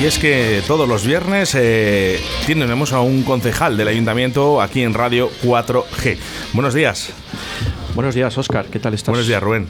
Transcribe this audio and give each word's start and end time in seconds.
Y 0.00 0.06
es 0.06 0.18
que 0.18 0.62
todos 0.66 0.88
los 0.88 1.06
viernes 1.06 1.54
eh, 1.54 2.18
tenemos 2.46 2.94
a 2.94 3.00
un 3.00 3.22
concejal 3.22 3.76
del 3.76 3.86
ayuntamiento 3.86 4.62
aquí 4.62 4.80
en 4.80 4.94
Radio 4.94 5.30
4G. 5.42 6.16
Buenos 6.54 6.72
días. 6.72 7.12
Buenos 7.94 8.14
días, 8.14 8.38
Oscar. 8.38 8.64
¿Qué 8.64 8.78
tal 8.78 8.94
estás? 8.94 9.10
Buenos 9.10 9.26
días, 9.26 9.42
Rubén. 9.42 9.68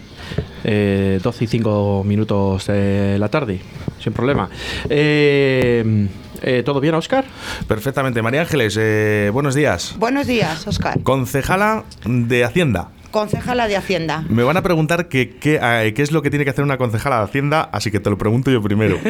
Eh, 0.63 1.19
12 1.21 1.45
y 1.45 1.47
5 1.49 2.05
minutos 2.05 2.69
de 2.69 3.19
la 3.19 3.29
tarde, 3.29 3.61
sin 3.99 4.13
problema. 4.13 4.49
Eh, 4.89 6.07
eh, 6.43 6.63
¿Todo 6.65 6.79
bien, 6.79 6.95
Oscar? 6.95 7.25
Perfectamente. 7.67 8.23
María 8.23 8.43
Ángeles, 8.43 8.79
eh, 8.81 9.31
buenos 9.33 9.57
días. 9.57 9.97
Buenos 9.99 10.29
días, 10.29 10.65
Oscar. 10.69 11.03
Concejala 11.03 11.83
de 12.05 12.45
Hacienda. 12.45 12.91
Concejala 13.11 13.69
de 13.69 13.77
Hacienda. 13.77 14.25
Me 14.29 14.43
van 14.43 14.57
a 14.57 14.63
preguntar 14.63 15.09
qué 15.09 15.31
qué 15.41 16.03
es 16.03 16.13
lo 16.13 16.23
que 16.23 16.31
tiene 16.31 16.45
que 16.45 16.51
hacer 16.51 16.65
una 16.65 16.79
concejala 16.79 17.19
de 17.19 17.25
Hacienda, 17.25 17.69
así 17.73 17.91
que 17.91 18.01
te 18.01 18.11
lo 18.11 18.19
pregunto 18.19 18.51
yo 18.51 18.63
primero. 18.63 18.99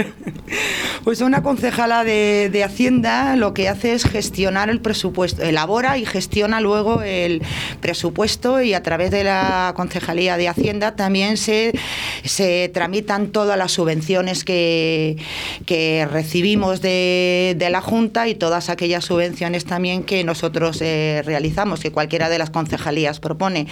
Pues 1.05 1.23
una 1.23 1.43
concejala 1.43 2.05
de, 2.05 2.51
de, 2.53 2.63
Hacienda 2.63 3.35
lo 3.35 3.55
que 3.55 3.71
hace 3.71 3.95
es 3.95 4.05
gestionar 4.05 4.69
el 4.69 4.81
presupuesto, 4.81 5.43
elabora 5.43 5.97
y 5.97 6.05
gestiona 6.05 6.61
luego 6.61 7.01
el 7.01 7.43
presupuesto 7.81 8.61
y 8.61 8.75
a 8.75 8.83
través 8.83 9.11
de 9.11 9.25
la 9.25 9.73
Concejalía 9.75 10.37
de 10.37 10.49
Hacienda 10.49 10.97
también 10.97 11.39
se, 11.39 11.73
se 12.23 12.71
tramitan 12.75 13.29
todas 13.29 13.57
las 13.57 13.73
subvenciones 13.73 14.45
que, 14.45 15.17
que 15.65 16.07
recibimos 16.11 16.83
de, 16.83 17.55
de, 17.57 17.71
la 17.71 17.81
Junta 17.81 18.29
y 18.29 18.35
todas 18.35 18.69
aquellas 18.69 19.05
subvenciones 19.05 19.65
también 19.65 20.03
que 20.03 20.23
nosotros 20.23 20.83
eh, 20.83 21.23
realizamos, 21.25 21.81
que 21.81 21.93
cualquiera 21.93 22.29
de 22.29 22.39
las 22.39 22.51
concejalías 22.51 23.21
propone. 23.21 23.69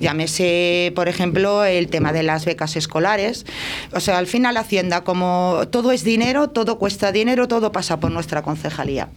Llámese, 0.00 0.92
por 0.94 1.08
ejemplo, 1.08 1.64
el 1.64 1.88
tema 1.88 2.12
de 2.12 2.22
las 2.22 2.44
becas 2.44 2.76
escolares. 2.76 3.46
O 3.92 4.00
sea, 4.00 4.18
al 4.18 4.26
final 4.26 4.56
Hacienda, 4.56 5.04
como 5.04 5.62
todo 5.70 5.92
es 5.92 6.04
dinero, 6.04 6.48
todo 6.48 6.78
cuesta 6.78 7.12
dinero, 7.12 7.48
todo 7.48 7.72
pasa 7.72 8.00
por 8.00 8.10
nuestra 8.10 8.42
concejalía. 8.42 9.08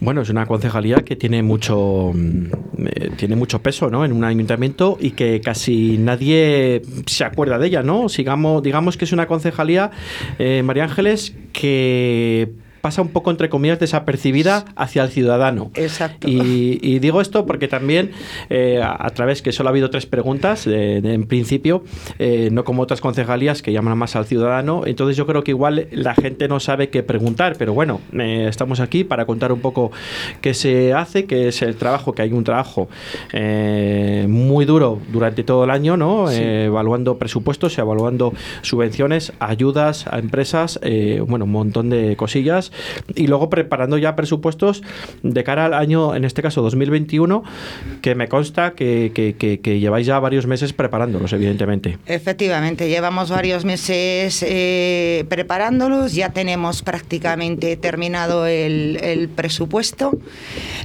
Bueno, 0.00 0.22
es 0.22 0.30
una 0.30 0.46
concejalía 0.46 0.98
que 0.98 1.16
tiene 1.16 1.42
mucho 1.42 2.12
mm, 2.14 2.46
eh, 2.86 3.10
tiene 3.16 3.34
mucho 3.34 3.60
peso 3.60 3.90
¿no? 3.90 4.04
en 4.04 4.12
un 4.12 4.22
ayuntamiento 4.22 4.96
y 5.00 5.10
que 5.10 5.40
casi 5.40 5.98
nadie 5.98 6.82
se 7.06 7.24
acuerda 7.24 7.58
de 7.58 7.66
ella, 7.66 7.82
¿no? 7.82 8.08
Sigamos, 8.08 8.62
digamos 8.62 8.96
que 8.96 9.04
es 9.04 9.12
una 9.12 9.26
concejalía, 9.26 9.90
eh, 10.38 10.62
María 10.64 10.84
Ángeles, 10.84 11.34
que 11.52 12.52
pasa 12.80 13.02
un 13.02 13.08
poco, 13.08 13.30
entre 13.30 13.48
comillas, 13.48 13.78
desapercibida 13.78 14.64
hacia 14.76 15.02
el 15.02 15.10
ciudadano. 15.10 15.70
Exacto. 15.74 16.28
Y, 16.28 16.98
digo 16.98 17.20
esto 17.20 17.46
porque 17.46 17.68
también, 17.68 18.10
eh, 18.50 18.80
a, 18.82 19.10
través 19.10 19.42
que 19.42 19.52
solo 19.52 19.68
ha 19.68 19.70
habido 19.70 19.90
tres 19.90 20.06
preguntas, 20.06 20.66
en 20.66 21.26
principio, 21.26 21.84
eh, 22.18 22.48
no 22.52 22.64
como 22.64 22.82
otras 22.82 23.00
concejalías 23.00 23.62
que 23.62 23.72
llaman 23.72 23.96
más 23.96 24.16
al 24.16 24.26
ciudadano, 24.26 24.82
entonces 24.86 25.16
yo 25.16 25.26
creo 25.26 25.44
que 25.44 25.52
igual 25.52 25.88
la 25.92 26.14
gente 26.14 26.48
no 26.48 26.60
sabe 26.60 26.90
qué 26.90 27.02
preguntar, 27.02 27.56
pero 27.58 27.72
bueno, 27.72 28.00
eh, 28.12 28.46
estamos 28.48 28.80
aquí 28.80 29.04
para 29.04 29.26
contar 29.26 29.52
un 29.52 29.60
poco 29.60 29.92
qué 30.40 30.54
se 30.54 30.92
hace, 30.92 31.26
qué 31.26 31.48
es 31.48 31.62
el 31.62 31.76
trabajo, 31.76 32.12
que 32.12 32.22
hay 32.22 32.32
un 32.32 32.44
trabajo 32.44 32.88
muy 34.28 34.64
duro 34.64 35.00
durante 35.12 35.44
todo 35.44 35.64
el 35.64 35.70
año, 35.70 35.96
¿no? 35.96 36.30
evaluando 36.30 37.18
presupuestos, 37.18 37.76
evaluando 37.78 38.32
subvenciones, 38.62 39.32
ayudas 39.38 40.06
a 40.06 40.18
empresas, 40.18 40.80
bueno, 41.26 41.44
un 41.44 41.52
montón 41.52 41.90
de 41.90 42.16
cosillas 42.16 42.67
y 43.14 43.26
luego 43.26 43.50
preparando 43.50 43.98
ya 43.98 44.16
presupuestos 44.16 44.82
de 45.22 45.44
cara 45.44 45.66
al 45.66 45.74
año, 45.74 46.14
en 46.14 46.24
este 46.24 46.42
caso 46.42 46.62
2021, 46.62 47.42
que 48.02 48.14
me 48.14 48.28
consta 48.28 48.72
que, 48.72 49.12
que, 49.14 49.80
lleváis 49.80 50.06
ya 50.06 50.18
varios 50.18 50.46
meses 50.46 50.72
preparándolos, 50.72 51.32
evidentemente. 51.32 51.98
Efectivamente, 52.06 52.88
llevamos 52.88 53.30
varios 53.30 53.64
meses 53.64 54.44
eh, 54.46 55.24
preparándolos, 55.28 56.14
ya 56.14 56.30
tenemos 56.30 56.82
prácticamente 56.82 57.76
terminado 57.76 58.46
el, 58.46 58.98
el 59.02 59.28
presupuesto, 59.28 60.18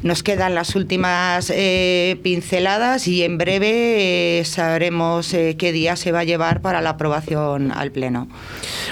nos 0.03 0.23
quedan 0.23 0.55
las 0.55 0.75
últimas 0.75 1.51
eh, 1.53 2.17
pinceladas 2.23 3.07
y 3.07 3.23
en 3.23 3.37
breve 3.37 4.39
eh, 4.39 4.45
sabremos 4.45 5.29
qué 5.57 5.71
día 5.71 5.95
se 5.95 6.11
va 6.11 6.19
a 6.19 6.23
llevar 6.23 6.61
para 6.61 6.81
la 6.81 6.91
aprobación 6.91 7.71
al 7.71 7.91
Pleno. 7.91 8.27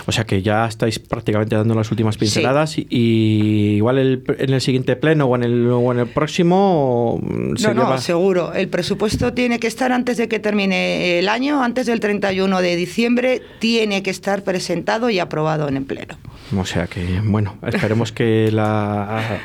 O 0.06 0.12
sea 0.12 0.24
que 0.26 0.42
ya 0.42 0.66
estáis 0.66 1.00
prácticamente 1.00 1.56
dando 1.56 1.76
las 1.76 1.92
últimas 1.92 2.18
pinceladas 2.18 2.78
y, 2.90 3.76
igual 3.78 4.00
en 4.00 4.54
el 4.54 4.62
siguiente 4.62 4.96
pleno 4.96 5.26
o 5.26 5.36
en 5.36 5.44
el, 5.44 5.68
o 5.68 5.92
en 5.92 6.00
el 6.00 6.08
próximo. 6.08 7.20
Mm, 7.22 7.54
no, 7.62 7.74
no, 7.74 7.98
seguro. 7.98 8.54
El 8.54 8.68
presupuesto 8.68 9.34
tiene 9.34 9.60
que 9.60 9.68
estar 9.68 9.92
antes 9.92 10.18
de 10.18 10.28
que 10.28 10.40
termine 10.40 11.20
el 11.20 11.30
año, 11.30 11.64
antes 11.64 11.86
del 11.86 12.00
31 12.00 12.62
de 12.62 12.76
diciembre, 12.76 13.42
tiene 13.60 14.04
que 14.04 14.10
estar 14.10 14.44
presentado 14.44 15.10
y 15.10 15.20
aprobado 15.20 15.68
en 15.68 15.78
el 15.78 15.84
pleno. 15.84 16.18
O 16.58 16.66
sea 16.66 16.88
que, 16.88 17.22
bueno, 17.24 17.58
esperemos 17.66 18.12
que 18.12 18.52
la, 18.52 19.40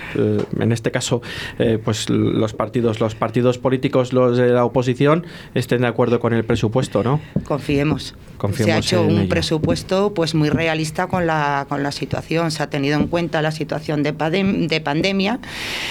en 0.58 0.72
este 0.72 0.91
caso, 0.91 1.22
eh, 1.58 1.78
pues 1.82 2.10
los 2.10 2.53
partidos, 2.53 3.00
los 3.00 3.14
partidos 3.14 3.58
políticos, 3.58 4.12
los 4.12 4.36
de 4.36 4.48
la 4.48 4.64
oposición, 4.64 5.24
estén 5.54 5.82
de 5.82 5.86
acuerdo 5.86 6.18
con 6.18 6.32
el 6.32 6.44
presupuesto, 6.44 7.04
¿no? 7.04 7.20
Confiemos. 7.44 8.14
se 8.53 8.72
ha 8.72 8.78
hecho 8.78 9.03
un 9.03 9.28
presupuesto 9.28 10.14
pues 10.14 10.34
muy 10.34 10.48
realista 10.48 11.06
con 11.06 11.26
la, 11.26 11.66
con 11.68 11.82
la 11.82 11.92
situación. 11.92 12.50
Se 12.50 12.62
ha 12.62 12.70
tenido 12.70 12.98
en 12.98 13.06
cuenta 13.06 13.25
la 13.32 13.50
situación 13.50 14.03
de, 14.03 14.12
de 14.12 14.81
pandemia, 14.81 15.41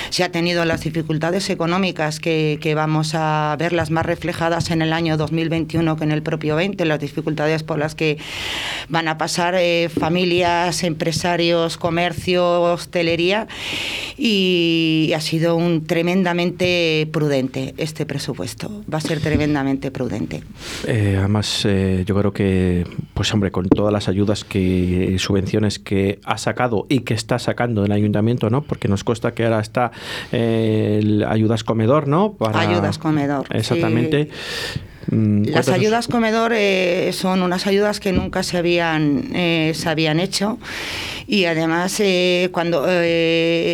se 0.09 0.23
ha 0.23 0.31
tenido 0.31 0.65
las 0.65 0.81
dificultades 0.81 1.49
económicas 1.49 2.19
que, 2.19 2.57
que 2.61 2.75
vamos 2.75 3.13
a 3.13 3.55
verlas 3.59 3.91
más 3.91 4.05
reflejadas 4.05 4.71
en 4.71 4.81
el 4.81 4.93
año 4.93 5.17
2021 5.17 5.95
que 5.97 6.03
en 6.03 6.11
el 6.11 6.23
propio 6.23 6.55
20, 6.55 6.83
las 6.85 6.99
dificultades 6.99 7.63
por 7.63 7.77
las 7.77 7.95
que 7.95 8.17
van 8.89 9.07
a 9.07 9.17
pasar 9.17 9.55
eh, 9.57 9.89
familias, 9.89 10.83
empresarios, 10.83 11.77
comercio, 11.77 12.61
hostelería 12.61 13.47
y 14.17 15.11
ha 15.15 15.21
sido 15.21 15.55
un 15.55 15.85
tremendamente 15.85 17.07
prudente 17.11 17.73
este 17.77 18.05
presupuesto. 18.05 18.83
Va 18.91 18.99
a 18.99 19.01
ser 19.01 19.19
tremendamente 19.19 19.91
prudente. 19.91 20.43
Eh, 20.87 21.15
además, 21.17 21.63
eh, 21.65 22.03
yo 22.05 22.15
creo 22.15 22.31
que, 22.31 22.85
pues 23.13 23.33
hombre, 23.33 23.51
con 23.51 23.67
todas 23.67 23.91
las 23.91 24.07
ayudas 24.07 24.43
que 24.43 25.15
subvenciones 25.19 25.79
que 25.79 26.19
ha 26.23 26.37
sacado 26.37 26.85
y 26.89 27.01
que 27.01 27.13
está 27.13 27.24
sacando 27.39 27.83
el 27.85 27.91
ayuntamiento, 27.91 28.49
¿no? 28.49 28.61
Porque 28.61 28.87
nos 28.87 29.03
consta 29.03 29.33
que 29.33 29.43
ahora 29.45 29.59
está 29.59 29.91
eh, 30.31 31.23
ayudas 31.27 31.63
comedor, 31.63 32.07
¿no? 32.07 32.33
Para... 32.33 32.59
Ayudas 32.59 32.97
comedor. 32.97 33.45
Exactamente. 33.49 34.29
Las 35.11 35.69
ayudas 35.69 36.07
comedor 36.07 36.53
eh, 36.55 37.11
son 37.13 37.43
unas 37.43 37.67
ayudas 37.67 37.99
que 37.99 38.11
nunca 38.11 38.41
se 38.41 38.57
habían, 38.57 39.29
eh, 39.35 39.73
se 39.75 39.89
habían 39.89 40.19
hecho. 40.19 40.57
Y 41.27 41.45
además 41.45 41.99
eh, 41.99 42.49
cuando 42.51 42.85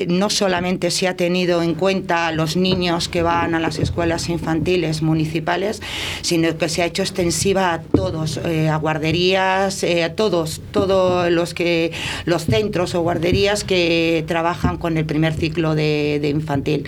no 0.07 0.29
solamente 0.29 0.89
se 0.89 1.09
ha 1.09 1.17
tenido 1.17 1.61
en 1.61 1.75
cuenta 1.75 2.27
a 2.27 2.31
los 2.31 2.55
niños 2.55 3.09
que 3.09 3.23
van 3.23 3.55
a 3.55 3.59
las 3.59 3.77
escuelas 3.77 4.29
infantiles 4.29 5.01
municipales, 5.01 5.81
sino 6.21 6.57
que 6.57 6.69
se 6.69 6.81
ha 6.81 6.85
hecho 6.85 7.01
extensiva 7.01 7.73
a 7.73 7.81
todos, 7.81 8.37
a 8.37 8.75
guarderías, 8.77 9.83
a 9.83 10.13
todos, 10.13 10.61
todos 10.71 11.29
los 11.29 11.53
que 11.53 11.91
los 12.23 12.45
centros 12.45 12.95
o 12.95 13.01
guarderías 13.01 13.65
que 13.65 14.23
trabajan 14.27 14.77
con 14.77 14.95
el 14.95 15.05
primer 15.05 15.33
ciclo 15.33 15.75
de, 15.75 16.19
de 16.21 16.29
infantil, 16.29 16.87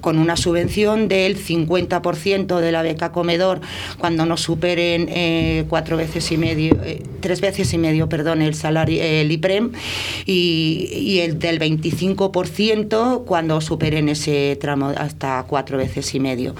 con 0.00 0.18
una 0.18 0.36
subvención 0.36 1.06
del 1.06 1.36
50% 1.38 2.58
de 2.58 2.72
la 2.72 2.82
beca 2.82 3.12
comedor 3.12 3.60
cuando 3.98 4.26
no 4.26 4.36
superen 4.36 5.08
eh, 5.08 5.64
cuatro 5.68 5.96
veces 5.96 6.30
y 6.32 6.36
medio, 6.36 6.76
eh, 6.84 7.02
tres 7.20 7.40
veces 7.40 7.72
y 7.72 7.78
medio, 7.78 8.08
perdón, 8.08 8.42
el 8.42 8.54
salario, 8.54 9.02
el 9.02 9.30
IPREM 9.30 9.72
y, 10.26 11.18
el 11.20 11.38
del 11.38 11.58
25% 11.58 13.24
cuando 13.24 13.60
superen 13.60 14.08
ese 14.08 14.56
tramo 14.60 14.92
hasta 14.96 15.44
cuatro 15.46 15.76
veces 15.76 16.14
y 16.14 16.20
medio. 16.20 16.54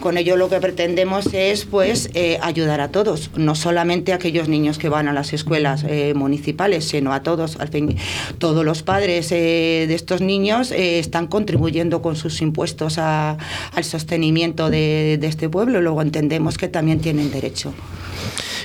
Con 0.00 0.18
ello 0.18 0.36
lo 0.36 0.48
que 0.48 0.58
pretendemos 0.58 1.32
es 1.32 1.64
pues 1.64 2.10
eh, 2.14 2.38
ayudar 2.42 2.80
a 2.80 2.88
todos, 2.88 3.30
no 3.36 3.54
solamente 3.54 4.12
a 4.12 4.16
aquellos 4.16 4.48
niños 4.48 4.78
que 4.78 4.88
van 4.88 5.06
a 5.06 5.12
las 5.12 5.32
escuelas 5.32 5.84
municipales, 6.14 6.86
sino 6.86 7.12
a 7.12 7.22
todos. 7.22 7.56
Al 7.56 7.68
fin, 7.68 7.96
todos 8.38 8.64
los 8.64 8.82
padres 8.82 9.30
de 9.30 9.92
estos 9.94 10.20
niños 10.20 10.72
están 10.72 11.26
contribuyendo 11.26 12.02
con 12.02 12.16
sus 12.16 12.40
impuestos 12.40 12.98
al 12.98 13.38
sostenimiento 13.82 14.70
de, 14.70 15.18
de 15.20 15.26
este 15.26 15.48
pueblo. 15.48 15.80
Luego 15.80 16.02
entendemos 16.02 16.58
que 16.60 16.68
también 16.68 17.00
tienen 17.00 17.32
derecho. 17.32 17.72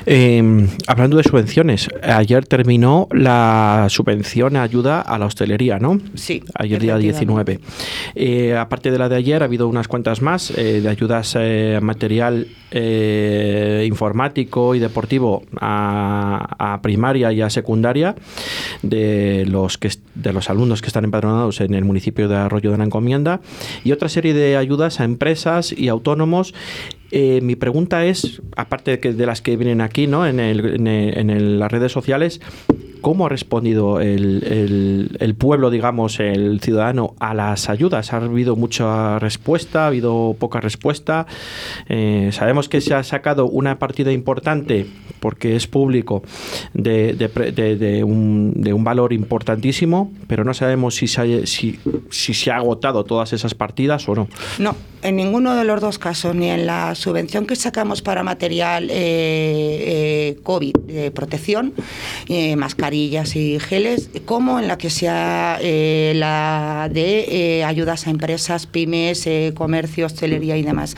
Eh, 0.05 0.67
hablando 0.85 1.17
de 1.17 1.23
subvenciones, 1.23 1.87
ayer 2.03 2.45
terminó 2.45 3.07
la 3.11 3.87
subvención 3.89 4.55
a 4.57 4.61
ayuda 4.61 5.01
a 5.01 5.17
la 5.17 5.25
hostelería, 5.25 5.79
¿no? 5.79 5.99
Sí. 6.13 6.43
Ayer 6.53 6.81
día 6.81 6.97
19. 6.97 7.59
Eh, 8.15 8.55
aparte 8.55 8.91
de 8.91 8.97
la 8.97 9.09
de 9.09 9.17
ayer, 9.17 9.41
ha 9.41 9.45
habido 9.45 9.67
unas 9.67 9.89
cuantas 9.89 10.21
más 10.21 10.51
eh, 10.51 10.79
de 10.81 10.89
ayudas 10.89 11.35
eh, 11.37 11.79
material 11.81 12.47
informático 13.85 14.75
y 14.75 14.79
deportivo 14.79 15.43
a, 15.61 16.79
primaria 16.81 17.31
y 17.31 17.41
a 17.41 17.49
secundaria 17.49 18.15
de 18.81 19.45
los, 19.47 19.77
que, 19.77 19.89
de 20.15 20.33
los 20.33 20.49
alumnos 20.49 20.81
que 20.81 20.87
están 20.87 21.05
empadronados 21.05 21.61
en 21.61 21.73
el 21.73 21.85
municipio 21.85 22.27
de 22.27 22.35
Arroyo 22.35 22.71
de 22.71 22.77
la 22.77 22.83
Encomienda 22.83 23.39
y 23.85 23.93
otra 23.93 24.09
serie 24.09 24.33
de 24.33 24.57
ayudas 24.57 24.99
a 24.99 25.05
empresas 25.05 25.71
y 25.71 25.87
autónomos 25.87 26.53
mi 27.13 27.55
pregunta 27.55 28.03
es, 28.03 28.41
aparte 28.57 28.97
de, 28.97 29.25
las 29.25 29.41
que 29.41 29.55
vienen 29.55 29.79
aquí, 29.79 30.05
¿no? 30.05 30.27
En, 30.27 30.41
el, 30.41 30.85
en, 30.85 31.59
las 31.59 31.71
redes 31.71 31.93
sociales, 31.93 32.41
cómo 33.05 33.27
ha 33.27 33.29
respondido 33.29 34.01
el, 34.01 35.35
pueblo, 35.37 35.69
digamos, 35.69 36.19
el 36.19 36.59
ciudadano 36.59 37.13
a 37.19 37.35
las 37.35 37.69
ayudas. 37.69 38.11
¿Ha 38.11 38.17
habido 38.17 38.55
mucha 38.55 39.19
respuesta? 39.19 39.83
¿Ha 39.83 39.87
habido 39.89 40.35
poca 40.39 40.59
respuesta? 40.59 41.27
Eh, 41.87 42.29
sabemos 42.31 42.67
que 42.67 42.81
se 42.81 42.95
ha 42.95 43.03
sacado 43.03 43.45
una 43.45 43.77
partida 43.77 44.11
importante, 44.11 44.87
porque 45.25 45.55
es 45.55 45.65
público, 45.65 46.21
de, 46.75 47.13
de, 47.15 48.03
un, 48.03 48.53
de 48.55 48.73
un, 48.73 48.83
valor 48.83 49.11
importantísimo, 49.11 50.13
pero 50.27 50.43
no 50.43 50.53
sabemos 50.53 50.93
si 50.93 51.07
se, 51.07 51.47
si, 51.47 51.79
si 52.11 52.35
se 52.35 52.51
ha 52.51 52.57
agotado 52.57 53.05
todas 53.05 53.33
esas 53.33 53.55
partidas 53.55 54.07
o 54.07 54.13
no. 54.13 54.27
No, 54.59 54.75
en 55.05 55.17
ninguno 55.17 55.55
de 55.55 55.65
los 55.65 55.81
dos 55.81 55.99
casos, 55.99 56.33
ni 56.33 56.49
en 56.49 56.65
la 56.65 56.95
subvención 56.95 57.45
que 57.45 57.55
sacamos 57.55 58.01
para 58.01 58.23
material 58.23 58.89
eh, 58.89 58.95
eh, 58.95 60.39
COVID 60.41 60.75
de 60.77 61.11
protección, 61.11 61.73
eh, 62.27 62.55
mascarillas 62.55 63.35
y 63.35 63.59
geles, 63.59 64.09
como 64.25 64.59
en 64.59 64.67
la 64.67 64.79
que 64.79 64.89
sea 64.89 65.59
la 65.61 66.89
de 66.91 67.63
ayudas 67.65 68.07
a 68.07 68.09
empresas, 68.09 68.65
pymes, 68.65 69.29
comercio, 69.53 70.07
hostelería 70.07 70.57
y 70.57 70.63
demás. 70.63 70.95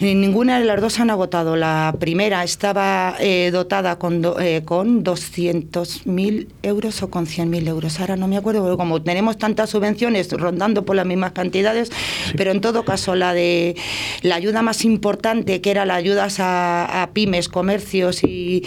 Ninguna 0.00 0.58
de 0.58 0.64
las 0.64 0.80
dos 0.80 0.98
han 0.98 1.10
agotado. 1.10 1.54
La 1.54 1.94
primera 1.98 2.42
estaba 2.42 3.16
dotada 3.50 3.98
con, 3.98 4.22
con 4.64 5.04
200.000 5.04 6.46
euros 6.62 7.02
o 7.02 7.10
con 7.10 7.26
100.000 7.26 7.68
euros. 7.68 8.00
Ahora 8.00 8.16
no 8.16 8.28
me 8.28 8.36
acuerdo, 8.36 8.76
como 8.76 9.02
tenemos 9.02 9.38
tantas 9.38 9.70
subvenciones 9.70 10.30
rondando 10.32 10.84
por 10.84 10.96
las 10.96 11.06
mismas 11.06 11.32
cantidades, 11.32 11.90
pero 12.36 12.50
en 12.50 12.60
todo 12.60 12.84
caso 12.84 13.14
la 13.14 13.34
de 13.34 13.76
la 14.22 14.36
ayuda 14.36 14.62
más 14.62 14.84
importante, 14.84 15.60
que 15.60 15.70
era 15.70 15.84
la 15.84 15.94
ayuda 15.94 16.28
a, 16.38 17.10
pymes, 17.12 17.48
comercios 17.48 18.22
y 18.24 18.64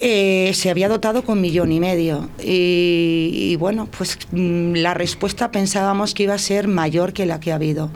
eh, 0.00 0.52
se 0.54 0.70
había 0.70 0.88
dotado 0.88 1.22
con 1.22 1.40
millón 1.40 1.72
y 1.72 1.80
medio. 1.80 2.28
Y, 2.42 3.56
bueno, 3.56 3.88
pues 3.96 4.18
mm, 4.32 4.74
la 4.74 4.94
respuesta 4.94 5.50
pensábamos 5.50 6.14
que 6.14 6.24
iba 6.24 6.34
a 6.34 6.38
ser 6.38 6.68
mayor 6.68 7.12
que 7.12 7.26
la 7.26 7.40
que 7.40 7.52
ha 7.52 7.56
habido, 7.56 7.90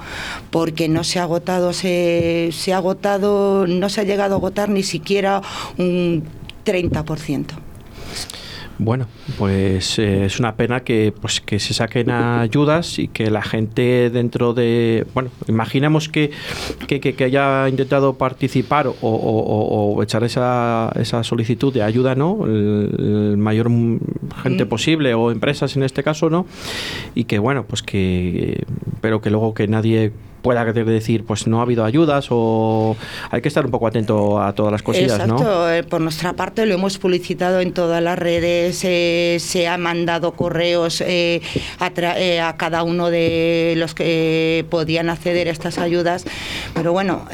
porque 0.50 0.88
no 0.88 1.04
se 1.04 1.18
ha 1.18 1.22
agotado, 1.22 1.72
se, 1.72 2.50
se 2.52 2.72
ha 2.72 2.78
agotado, 2.78 3.66
no 3.66 3.88
se 3.88 4.00
ha 4.00 4.04
llegado 4.04 4.34
a 4.34 4.38
agotar 4.38 4.68
ni 4.68 4.82
siquiera 4.82 5.42
un 5.76 6.24
30%. 6.64 7.46
Bueno, 8.78 9.08
pues 9.38 9.98
eh, 9.98 10.26
es 10.26 10.38
una 10.38 10.54
pena 10.54 10.80
que, 10.80 11.12
pues, 11.20 11.40
que 11.40 11.58
se 11.58 11.74
saquen 11.74 12.10
ayudas 12.10 13.00
y 13.00 13.08
que 13.08 13.28
la 13.28 13.42
gente 13.42 14.08
dentro 14.10 14.54
de... 14.54 15.04
Bueno, 15.14 15.30
imaginemos 15.48 16.08
que, 16.08 16.30
que, 16.86 17.24
haya 17.24 17.68
intentado 17.68 18.14
participar 18.14 18.86
o, 19.00 20.00
echar 20.02 20.22
esa, 20.22 20.92
esa, 20.94 21.24
solicitud 21.24 21.72
de 21.72 21.82
ayuda, 21.82 22.14
¿no? 22.14 22.46
El, 22.46 23.36
mayor 23.36 23.68
gente 24.42 24.64
mm. 24.64 24.68
posible 24.68 25.14
o 25.14 25.32
empresas 25.32 25.76
en 25.76 25.82
este 25.82 26.04
caso, 26.04 26.30
¿no? 26.30 26.46
Y 27.16 27.24
que, 27.24 27.40
bueno, 27.40 27.64
pues 27.64 27.82
que... 27.82 28.64
Pero 29.00 29.20
que 29.20 29.30
luego 29.30 29.54
que 29.54 29.66
nadie 29.66 30.12
pueda 30.48 30.64
decir, 30.64 31.24
pues 31.26 31.46
no 31.46 31.58
ha 31.58 31.62
habido 31.64 31.84
ayudas 31.84 32.28
o 32.30 32.96
hay 33.30 33.42
que 33.42 33.48
estar 33.48 33.66
un 33.66 33.70
poco 33.70 33.86
atento 33.86 34.40
a 34.40 34.54
todas 34.54 34.72
las 34.72 34.82
cosillas, 34.82 35.20
Exacto. 35.20 35.70
Eh, 35.70 35.82
por 35.82 36.00
nuestra 36.00 36.32
parte 36.32 36.64
lo 36.64 36.72
hemos 36.72 36.96
publicitado 36.96 37.60
en 37.60 37.74
todas 37.74 38.02
las 38.02 38.18
redes, 38.18 38.80
eh, 38.82 39.36
se 39.40 39.68
ha 39.68 39.76
mandado 39.76 40.32
correos 40.32 41.02
eh, 41.02 41.42
a, 41.80 42.56
cada 42.56 42.82
uno 42.82 43.10
de 43.10 43.74
los 43.76 43.92
que 43.94 44.64
podían 44.70 45.10
acceder 45.10 45.48
a 45.48 45.50
estas 45.50 45.76
ayudas, 45.76 46.24
pero 46.72 46.92
bueno, 46.94 47.26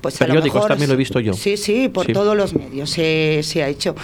pues 0.00 0.16
periódicos 0.16 0.68
también 0.68 0.90
lo 0.90 0.94
he 0.94 0.98
visto 0.98 1.18
yo. 1.18 1.32
Sí, 1.32 1.56
sí, 1.56 1.88
por 1.88 2.06
todos 2.12 2.36
los 2.36 2.54
medios 2.54 2.90
se, 2.90 3.42
ha 3.60 3.66
hecho, 3.66 3.96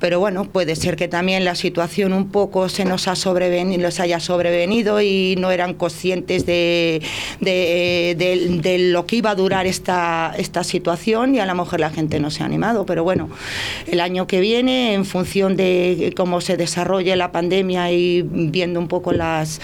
pero 0.00 0.18
bueno, 0.18 0.46
puede 0.46 0.76
ser 0.76 0.96
que 0.96 1.08
también 1.08 1.44
la 1.44 1.54
situación 1.54 2.14
un 2.14 2.30
poco 2.30 2.70
se 2.70 2.86
nos 2.86 3.06
ha 3.06 3.16
sobrevenido, 3.16 3.82
les 3.82 4.00
haya 4.00 4.18
sobrevenido 4.18 5.02
y 5.02 5.36
no 5.38 5.50
eran 5.50 5.74
conscientes 5.74 6.46
de 6.46 7.02
de, 7.40 7.49
lo 8.92 9.06
que 9.06 9.16
iba 9.16 9.30
a 9.30 9.34
durar 9.34 9.66
esta, 9.66 10.34
esta 10.36 10.64
situación 10.64 11.34
y 11.34 11.40
a 11.40 11.46
lo 11.46 11.54
mejor 11.54 11.80
la 11.80 11.90
gente 11.90 12.20
no 12.20 12.30
se 12.30 12.42
ha 12.42 12.46
animado. 12.46 12.86
Pero 12.86 13.04
bueno, 13.04 13.28
el 13.86 14.00
año 14.00 14.26
que 14.26 14.40
viene, 14.40 14.94
en 14.94 15.04
función 15.04 15.56
de 15.56 16.12
cómo 16.16 16.40
se 16.40 16.56
desarrolle 16.56 17.16
la 17.16 17.32
pandemia 17.32 17.90
y 17.92 18.22
viendo 18.22 18.80
un 18.80 18.88
poco 18.88 19.12
las, 19.12 19.60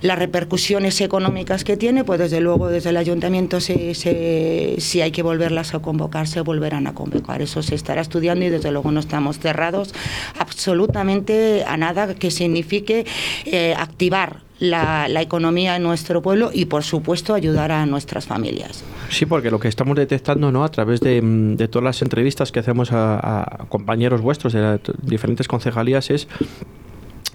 las 0.00 0.18
repercusiones 0.18 1.00
económicas 1.00 1.64
que 1.64 1.76
tiene, 1.76 2.04
pues 2.04 2.18
desde 2.18 2.40
luego 2.40 2.68
desde 2.68 2.90
el 2.90 2.96
ayuntamiento 2.96 3.60
si, 3.60 3.94
si 3.94 5.00
hay 5.00 5.10
que 5.10 5.22
volverlas 5.22 5.74
a 5.74 5.80
convocar, 5.80 6.26
se 6.26 6.40
volverán 6.40 6.86
a 6.86 6.94
convocar. 6.94 7.42
Eso 7.42 7.62
se 7.62 7.74
estará 7.74 8.00
estudiando 8.00 8.44
y 8.44 8.50
desde 8.50 8.70
luego 8.70 8.90
no 8.90 9.00
estamos 9.00 9.38
cerrados 9.38 9.94
absolutamente 10.38 11.64
a 11.66 11.76
nada 11.76 12.14
que 12.14 12.30
signifique 12.30 13.06
eh, 13.44 13.74
activar 13.76 14.47
la, 14.58 15.06
economía 15.20 15.76
en 15.76 15.82
nuestro 15.82 16.22
pueblo 16.22 16.50
y, 16.52 16.66
por 16.66 16.84
supuesto, 16.84 17.34
ayudar 17.34 17.72
a 17.72 17.86
nuestras 17.86 18.26
familias. 18.26 18.84
Sí, 19.10 19.26
porque 19.26 19.50
lo 19.50 19.58
que 19.58 19.68
estamos 19.68 19.96
detectando 19.96 20.52
¿no? 20.52 20.64
a 20.64 20.70
través 20.70 21.00
de, 21.00 21.20
de 21.22 21.68
todas 21.68 21.84
las 21.84 22.02
entrevistas 22.02 22.52
que 22.52 22.60
hacemos 22.60 22.92
a, 22.92 23.40
a 23.62 23.66
compañeros 23.66 24.20
vuestros 24.20 24.52
de 24.52 24.80
diferentes 25.02 25.48
concejalías 25.48 26.10
es 26.10 26.28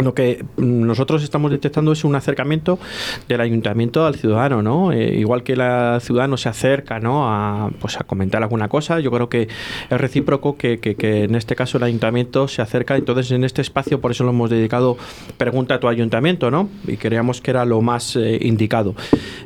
lo 0.01 0.13
que 0.13 0.44
nosotros 0.57 1.24
estamos 1.24 1.51
detectando 1.51 1.92
es 1.92 2.04
un 2.04 2.16
acercamiento 2.16 2.80
del 3.28 3.42
ayuntamiento 3.42 4.06
al 4.06 4.16
ciudadano, 4.16 4.62
¿no? 4.62 4.92
Eh, 4.92 5.16
igual 5.18 5.44
que 5.44 5.54
el 5.54 6.01
ciudadano 6.01 6.38
se 6.38 6.50
acerca, 6.50 7.00
¿no? 7.00 7.30
A, 7.30 7.69
pues 7.80 8.00
a 8.00 8.04
comentar 8.04 8.42
alguna 8.42 8.69
cosa, 8.69 9.00
yo 9.00 9.12
creo 9.12 9.30
que 9.30 9.48
es 9.90 10.01
recíproco 10.01 10.57
que, 10.57 10.80
que, 10.80 11.24
en 11.24 11.36
este 11.36 11.56
caso 11.56 11.78
el 11.78 11.84
ayuntamiento 11.84 12.48
se 12.48 12.62
acerca, 12.62 12.95
entonces 12.95 13.31
en 13.31 13.44
este 13.44 13.62
espacio 13.62 14.01
por 14.01 14.12
eso 14.12 14.24
lo 14.24 14.31
hemos 14.31 14.50
dedicado 14.50 14.98
Pregunta 15.38 15.75
a 15.75 15.80
tu 15.80 15.88
ayuntamiento, 15.88 16.50
¿no? 16.50 16.69
Y 16.88 16.98
creíamos 16.98 17.42
que 17.42 17.51
era 17.51 17.66
lo 17.66 17.81
más 17.81 18.16
eh, 18.16 18.39
indicado. 18.42 18.96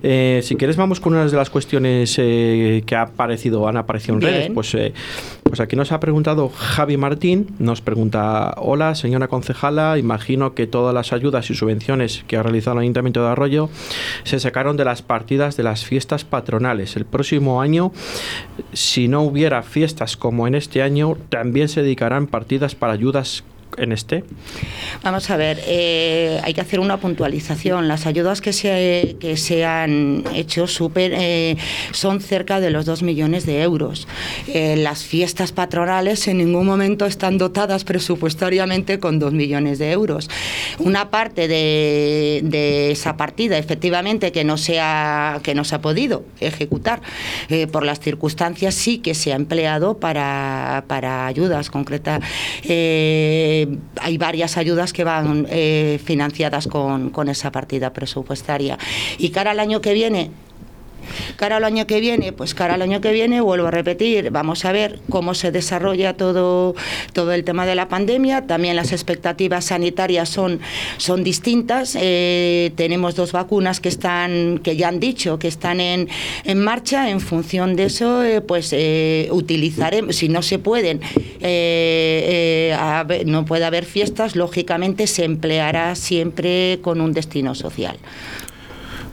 Eh, 0.04 0.42
si 0.44 0.56
quieres 0.56 0.78
vamos 0.78 1.00
con 1.00 1.14
unas 1.14 1.32
de 1.32 1.38
las 1.38 1.50
cuestiones 1.50 2.16
que 2.16 2.96
ha 2.96 3.02
aparecido, 3.02 3.68
han 3.68 3.78
aparecido 3.78 4.16
en 4.16 4.22
redes, 4.22 4.52
pues, 4.54 4.76
pues 5.44 5.60
aquí 5.60 5.76
nos 5.76 5.92
ha 5.92 6.00
preguntado 6.00 6.50
Javi 6.50 6.98
Martín, 6.98 7.48
nos 7.60 7.82
pregunta, 7.82 8.54
hola 8.58 8.96
señora 8.96 9.28
concejala, 9.28 9.98
imagino 9.98 10.37
que 10.54 10.68
todas 10.68 10.94
las 10.94 11.14
ayudas 11.14 11.50
y 11.50 11.56
subvenciones 11.56 12.24
que 12.28 12.38
ha 12.38 12.44
realizado 12.44 12.78
el 12.78 12.84
Ayuntamiento 12.84 13.22
de 13.22 13.30
Arroyo 13.30 13.70
se 14.24 14.40
sacaron 14.40 14.78
de 14.78 14.86
las 14.86 15.02
partidas 15.02 15.58
de 15.58 15.64
las 15.64 15.86
fiestas 15.86 16.24
patronales. 16.24 16.96
El 16.96 17.06
próximo 17.06 17.62
año, 17.62 17.92
si 18.74 19.08
no 19.08 19.22
hubiera 19.22 19.64
fiestas 19.64 20.18
como 20.18 20.48
en 20.48 20.56
este 20.56 20.82
año, 20.82 21.18
también 21.30 21.70
se 21.70 21.82
dedicarán 21.82 22.28
partidas 22.28 22.76
para 22.76 22.94
ayudas 22.94 23.44
en 23.78 23.92
este? 23.92 24.24
Vamos 25.04 25.30
a 25.30 25.38
ver, 25.38 25.62
eh, 25.66 26.40
hay 26.44 26.54
que 26.54 26.62
hacer 26.62 26.80
una 26.80 26.98
puntualización. 26.98 27.88
Las 27.88 28.06
ayudas 28.06 28.42
que 28.42 28.54
se, 28.54 29.18
que 29.20 29.38
se 29.38 29.66
han 29.66 30.24
hecho 30.34 30.68
super, 30.68 31.12
eh, 31.14 31.58
son 31.92 32.22
cerca 32.22 32.60
de 32.60 32.72
los 32.72 32.86
2 32.86 33.04
millones 33.04 33.46
de 33.46 33.62
euros. 33.62 34.08
Eh, 34.48 34.76
las 34.78 35.04
fiestas 35.04 35.52
patronales 35.52 36.28
en 36.28 36.40
ningún 36.40 36.66
momento 36.66 37.06
están 37.06 37.38
dotadas 37.38 37.84
presupuestariamente 37.84 39.00
con 39.00 39.20
2 39.20 39.34
millones 39.34 39.80
de 39.80 39.92
euros. 39.92 40.30
Una 40.80 41.10
parte 41.10 41.48
de, 41.48 42.42
de 42.44 42.92
esa 42.92 43.18
partida, 43.18 43.58
efectivamente, 43.58 44.32
que 44.32 44.44
no, 44.44 44.58
se 44.58 44.80
ha, 44.80 45.40
que 45.44 45.54
no 45.54 45.64
se 45.64 45.76
ha 45.76 45.82
podido 45.82 46.26
ejecutar 46.40 47.02
por 47.72 47.86
las 47.86 48.00
circunstancias, 48.00 48.74
sí 48.76 49.00
que 49.00 49.14
se 49.14 49.34
ha 49.34 49.36
empleado 49.36 50.00
para, 50.00 50.86
para 50.88 51.28
ayudas 51.28 51.70
concretas. 51.70 52.22
Hay 54.02 54.18
varias 54.18 54.58
ayudas 54.58 54.94
que 54.94 55.04
van 55.04 55.48
eh, 55.50 56.00
financiadas 56.04 56.68
con, 56.68 57.10
con 57.10 57.30
esa 57.30 57.52
partida 57.52 57.94
presupuestaria. 57.94 58.78
Y 59.18 59.30
cara 59.30 59.52
al 59.52 59.60
año 59.60 59.82
que 59.82 59.94
viene, 59.94 60.32
Cara 61.36 61.58
al 61.58 61.64
año 61.64 61.88
que 61.88 62.00
viene, 62.00 62.34
pues 62.34 62.54
cara 62.54 62.76
al 62.76 62.82
año 62.82 63.02
que 63.02 63.12
viene, 63.12 63.42
vuelvo 63.42 63.68
a 63.68 63.72
repetir, 63.72 64.32
vamos 64.32 64.66
a 64.66 64.72
ver 64.72 65.00
cómo 65.10 65.34
se 65.34 65.52
desarrolla 65.52 66.16
todo, 66.16 66.76
todo 67.14 67.32
el 67.32 67.44
tema 67.44 67.66
de 67.66 67.76
la 67.76 67.88
pandemia. 67.88 68.48
También 68.48 68.76
las 68.76 68.92
expectativas 68.92 69.66
sanitarias 69.66 70.30
son, 70.30 70.60
son 70.98 71.24
distintas. 71.24 71.98
Eh, 72.00 72.72
tenemos 72.76 73.16
dos 73.16 73.32
vacunas 73.32 73.80
que 73.80 73.90
están, 73.90 74.60
que 74.60 74.76
ya 74.76 74.88
han 74.88 75.00
dicho, 75.00 75.40
que 75.40 75.48
están 75.48 75.80
en, 75.80 76.10
en 76.44 76.64
marcha. 76.64 77.10
En 77.10 77.20
función 77.20 77.76
de 77.76 77.86
eso, 77.86 78.24
eh, 78.24 78.42
pues 78.42 78.74
eh, 78.74 79.30
utilizaremos, 79.32 80.16
si 80.16 80.30
no 80.30 80.42
se 80.42 80.60
pueden, 80.60 81.02
no 83.26 83.46
puede 83.46 83.66
haber 83.66 83.86
fiestas, 83.86 84.36
lógicamente 84.36 85.08
se 85.08 85.24
empleará 85.24 85.96
siempre 85.96 86.80
con 86.82 87.02
un 87.02 87.14
destino 87.14 87.56
social. 87.56 87.98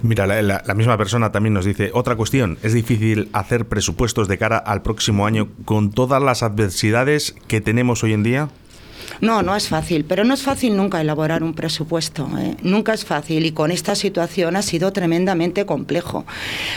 Mira, 0.04 0.26
la, 0.26 0.74
misma 0.74 0.98
persona 0.98 1.32
también 1.32 1.54
nos 1.54 1.64
dice, 1.64 1.90
otra 1.94 2.14
cuestión, 2.14 2.58
es 2.62 2.74
difícil 2.74 3.30
hacer 3.32 3.64
presupuestos 3.64 4.28
de 4.28 4.36
cara 4.36 4.58
al 4.58 4.82
próximo 4.82 5.24
año 5.24 5.48
con 5.64 5.92
todas 5.92 6.22
las 6.22 6.42
adversidades 6.42 7.34
que 7.48 7.62
tenemos 7.62 8.04
hoy 8.04 8.12
en 8.12 8.22
día. 8.22 8.50
No, 9.20 9.42
no 9.42 9.56
es 9.56 9.68
fácil, 9.68 10.04
pero 10.04 10.24
no 10.24 10.34
es 10.34 10.42
fácil 10.42 10.76
nunca 10.76 11.00
elaborar 11.00 11.42
un 11.42 11.54
presupuesto. 11.54 12.28
¿eh? 12.38 12.56
Nunca 12.62 12.94
es 12.94 13.04
fácil 13.04 13.46
y 13.46 13.52
con 13.52 13.70
esta 13.70 13.94
situación 13.94 14.56
ha 14.56 14.62
sido 14.62 14.92
tremendamente 14.92 15.66
complejo. 15.66 16.24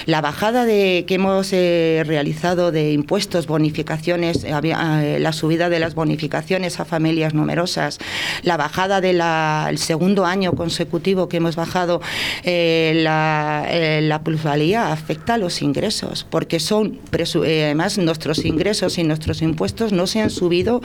La 0.06 0.22
bajada 0.22 0.66
de, 0.66 1.06
que 1.08 1.16
hemos 1.16 1.52
eh, 1.54 2.04
realizado 2.06 2.72
de 2.72 2.92
impuestos, 2.92 3.48
bonificaciones, 3.48 4.44
eh, 4.44 5.18
la 5.20 5.34
subida 5.34 5.70
de 5.70 5.80
las 5.80 5.96
bonificaciones 5.96 6.80
a 6.80 6.86
familias 6.86 7.34
numerosas, 7.34 8.00
la 8.44 8.58
bajada 8.58 9.02
del 9.02 9.78
segundo 9.78 10.26
año 10.26 10.54
consecutivo 10.54 11.28
que 11.30 11.38
hemos 11.38 11.56
bajado 11.56 12.02
la, 12.44 13.68
la, 14.02 14.22
plusvalía 14.22 14.92
afecta 14.92 15.36
a 15.36 15.38
los 15.38 15.62
ingresos, 15.62 16.26
porque 16.30 16.60
son, 16.60 17.00
además, 17.12 17.98
nuestros 17.98 18.46
ingresos 18.46 18.98
y 18.98 19.04
nuestros 19.04 19.42
impuestos 19.42 19.92
no 19.92 20.08
se 20.08 20.22
han 20.22 20.30
subido 20.30 20.82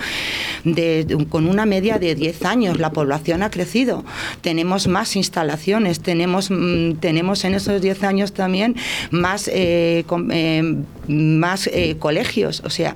de, 0.65 1.07
con 1.33 1.49
una 1.49 1.65
media 1.65 1.99
de 1.99 2.15
10 2.15 2.45
años. 2.45 2.79
La 2.79 2.93
población 2.93 3.43
ha 3.43 3.51
crecido, 3.51 4.05
tenemos 4.43 4.87
más 4.87 5.17
instalaciones, 5.17 6.01
tenemos, 6.01 6.51
mm, 6.51 6.97
tenemos 7.01 7.47
en 7.47 7.55
esos 7.55 7.81
10 7.81 8.03
años 8.05 8.35
también 8.35 8.77
más, 9.11 9.49
eh, 9.49 10.05
eh, 10.31 10.77
más 11.09 11.67
eh, 11.67 11.97
colegios. 11.99 12.63
O 12.65 12.71
sea, 12.71 12.95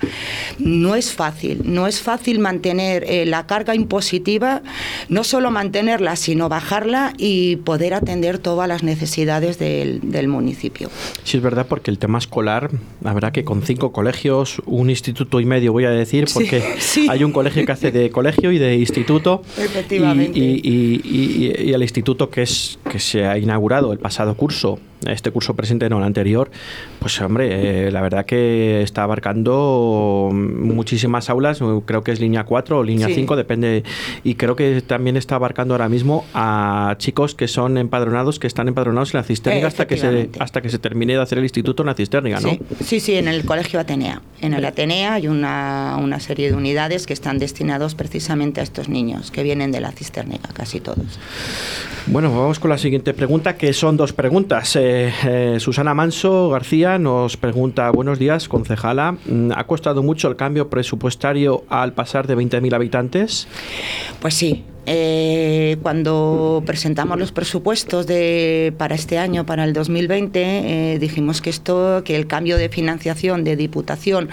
no 0.58 0.94
es 0.94 1.12
fácil, 1.12 1.62
no 1.64 1.86
es 1.86 2.00
fácil 2.00 2.38
mantener 2.38 3.06
la 3.26 3.46
carga 3.46 3.74
impositiva, 3.74 4.62
no 5.08 5.24
solo 5.24 5.50
mantenerla, 5.50 6.16
sino 6.16 6.48
bajarla 6.48 7.12
y 7.18 7.56
poder 7.56 7.94
atender 7.94 8.38
todas 8.38 8.68
las 8.68 8.82
necesidades 8.82 9.58
del, 9.58 10.00
del 10.02 10.28
municipio. 10.28 10.90
Sí, 11.24 11.36
es 11.36 11.42
verdad, 11.42 11.66
porque 11.68 11.90
el 11.90 11.98
tema 11.98 12.18
escolar, 12.18 12.70
la 13.02 13.12
verdad 13.12 13.32
que 13.32 13.44
con 13.44 13.62
cinco 13.62 13.92
colegios, 13.92 14.62
un 14.66 14.90
instituto 14.90 15.40
y 15.40 15.44
medio, 15.44 15.72
voy 15.72 15.84
a 15.84 15.90
decir, 15.90 16.26
porque 16.32 16.62
hay 17.08 17.24
un 17.24 17.32
colegio 17.32 17.64
que 17.64 17.72
hace 17.72 17.90
de 17.90 18.10
colegio 18.10 18.52
y 18.52 18.58
de 18.58 18.76
instituto. 18.76 19.42
Efectivamente. 19.56 20.38
Y, 20.38 21.00
y, 21.04 21.72
el 21.72 21.82
instituto 21.82 22.30
que, 22.30 22.42
es, 22.42 22.78
que 22.96 23.00
se 23.00 23.26
ha 23.26 23.36
inaugurado 23.36 23.92
el 23.92 23.98
pasado 23.98 24.34
curso 24.36 24.78
este 25.06 25.30
curso 25.30 25.54
presente, 25.54 25.88
no 25.88 25.98
el 25.98 26.04
anterior, 26.04 26.50
pues 26.98 27.20
hombre, 27.20 27.86
eh, 27.86 27.90
la 27.90 28.00
verdad 28.00 28.24
que 28.24 28.82
está 28.82 29.02
abarcando 29.02 30.30
muchísimas 30.32 31.28
aulas, 31.30 31.60
creo 31.84 32.02
que 32.02 32.12
es 32.12 32.20
línea 32.20 32.44
4 32.44 32.78
o 32.78 32.82
línea 32.82 33.08
5, 33.08 33.36
depende, 33.36 33.84
y 34.24 34.34
creo 34.34 34.56
que 34.56 34.80
también 34.80 35.16
está 35.16 35.36
abarcando 35.36 35.74
ahora 35.74 35.88
mismo 35.88 36.24
a 36.34 36.94
chicos 36.98 37.34
que 37.34 37.46
son 37.46 37.78
empadronados, 37.78 38.38
que 38.38 38.46
están 38.46 38.68
empadronados 38.68 39.14
en 39.14 39.18
la 39.18 39.24
cisterna 39.24 39.66
hasta 39.66 39.86
que 39.86 39.96
se 39.96 40.30
hasta 40.38 40.62
que 40.62 40.70
se 40.70 40.78
termine 40.78 41.12
de 41.12 41.20
hacer 41.20 41.38
el 41.38 41.44
instituto 41.44 41.82
en 41.82 41.88
la 41.88 41.94
cisterna, 41.94 42.40
¿no? 42.40 42.56
Sí, 42.82 43.00
sí, 43.00 43.14
en 43.14 43.28
el 43.28 43.44
colegio 43.44 43.78
Atenea. 43.78 44.22
En 44.40 44.54
el 44.54 44.64
Atenea 44.64 45.14
hay 45.14 45.28
una, 45.28 45.98
una 46.00 46.20
serie 46.20 46.50
de 46.50 46.56
unidades 46.56 47.06
que 47.06 47.12
están 47.12 47.38
destinados 47.38 47.94
precisamente 47.94 48.60
a 48.60 48.62
estos 48.62 48.88
niños 48.88 49.30
que 49.30 49.42
vienen 49.42 49.72
de 49.72 49.80
la 49.80 49.92
cisterna, 49.92 50.38
casi 50.54 50.80
todos. 50.80 51.18
Bueno, 52.06 52.30
vamos 52.30 52.58
con 52.58 52.70
la 52.70 52.78
siguiente 52.78 52.85
pregunta, 53.14 53.56
que 53.56 53.72
son 53.72 53.96
dos 53.96 54.12
preguntas. 54.12 54.76
Eh, 54.76 55.12
eh, 55.26 55.56
Susana 55.58 55.94
Manso 55.94 56.50
García 56.50 56.98
nos 56.98 57.36
pregunta, 57.36 57.90
buenos 57.90 58.18
días, 58.18 58.48
concejala, 58.48 59.12
mm, 59.12 59.52
¿ha 59.54 59.66
costado 59.66 60.02
mucho 60.02 60.28
el 60.28 60.36
cambio 60.36 60.70
presupuestario 60.70 61.64
al 61.68 61.92
pasar 61.92 62.26
de 62.26 62.36
20.000 62.36 62.74
habitantes? 62.74 63.48
Pues 64.20 64.34
sí, 64.34 64.64
eh, 64.86 65.76
cuando 65.82 66.62
presentamos 66.64 67.18
los 67.18 67.32
presupuestos 67.32 68.06
de, 68.06 68.72
para 68.78 68.94
este 68.94 69.18
año, 69.18 69.44
para 69.44 69.64
el 69.64 69.72
2020, 69.72 70.94
eh, 70.94 70.98
dijimos 70.98 71.40
que 71.40 71.50
esto, 71.50 72.02
que 72.04 72.16
el 72.16 72.26
cambio 72.26 72.56
de 72.56 72.68
financiación 72.68 73.44
de 73.44 73.56
Diputación 73.56 74.28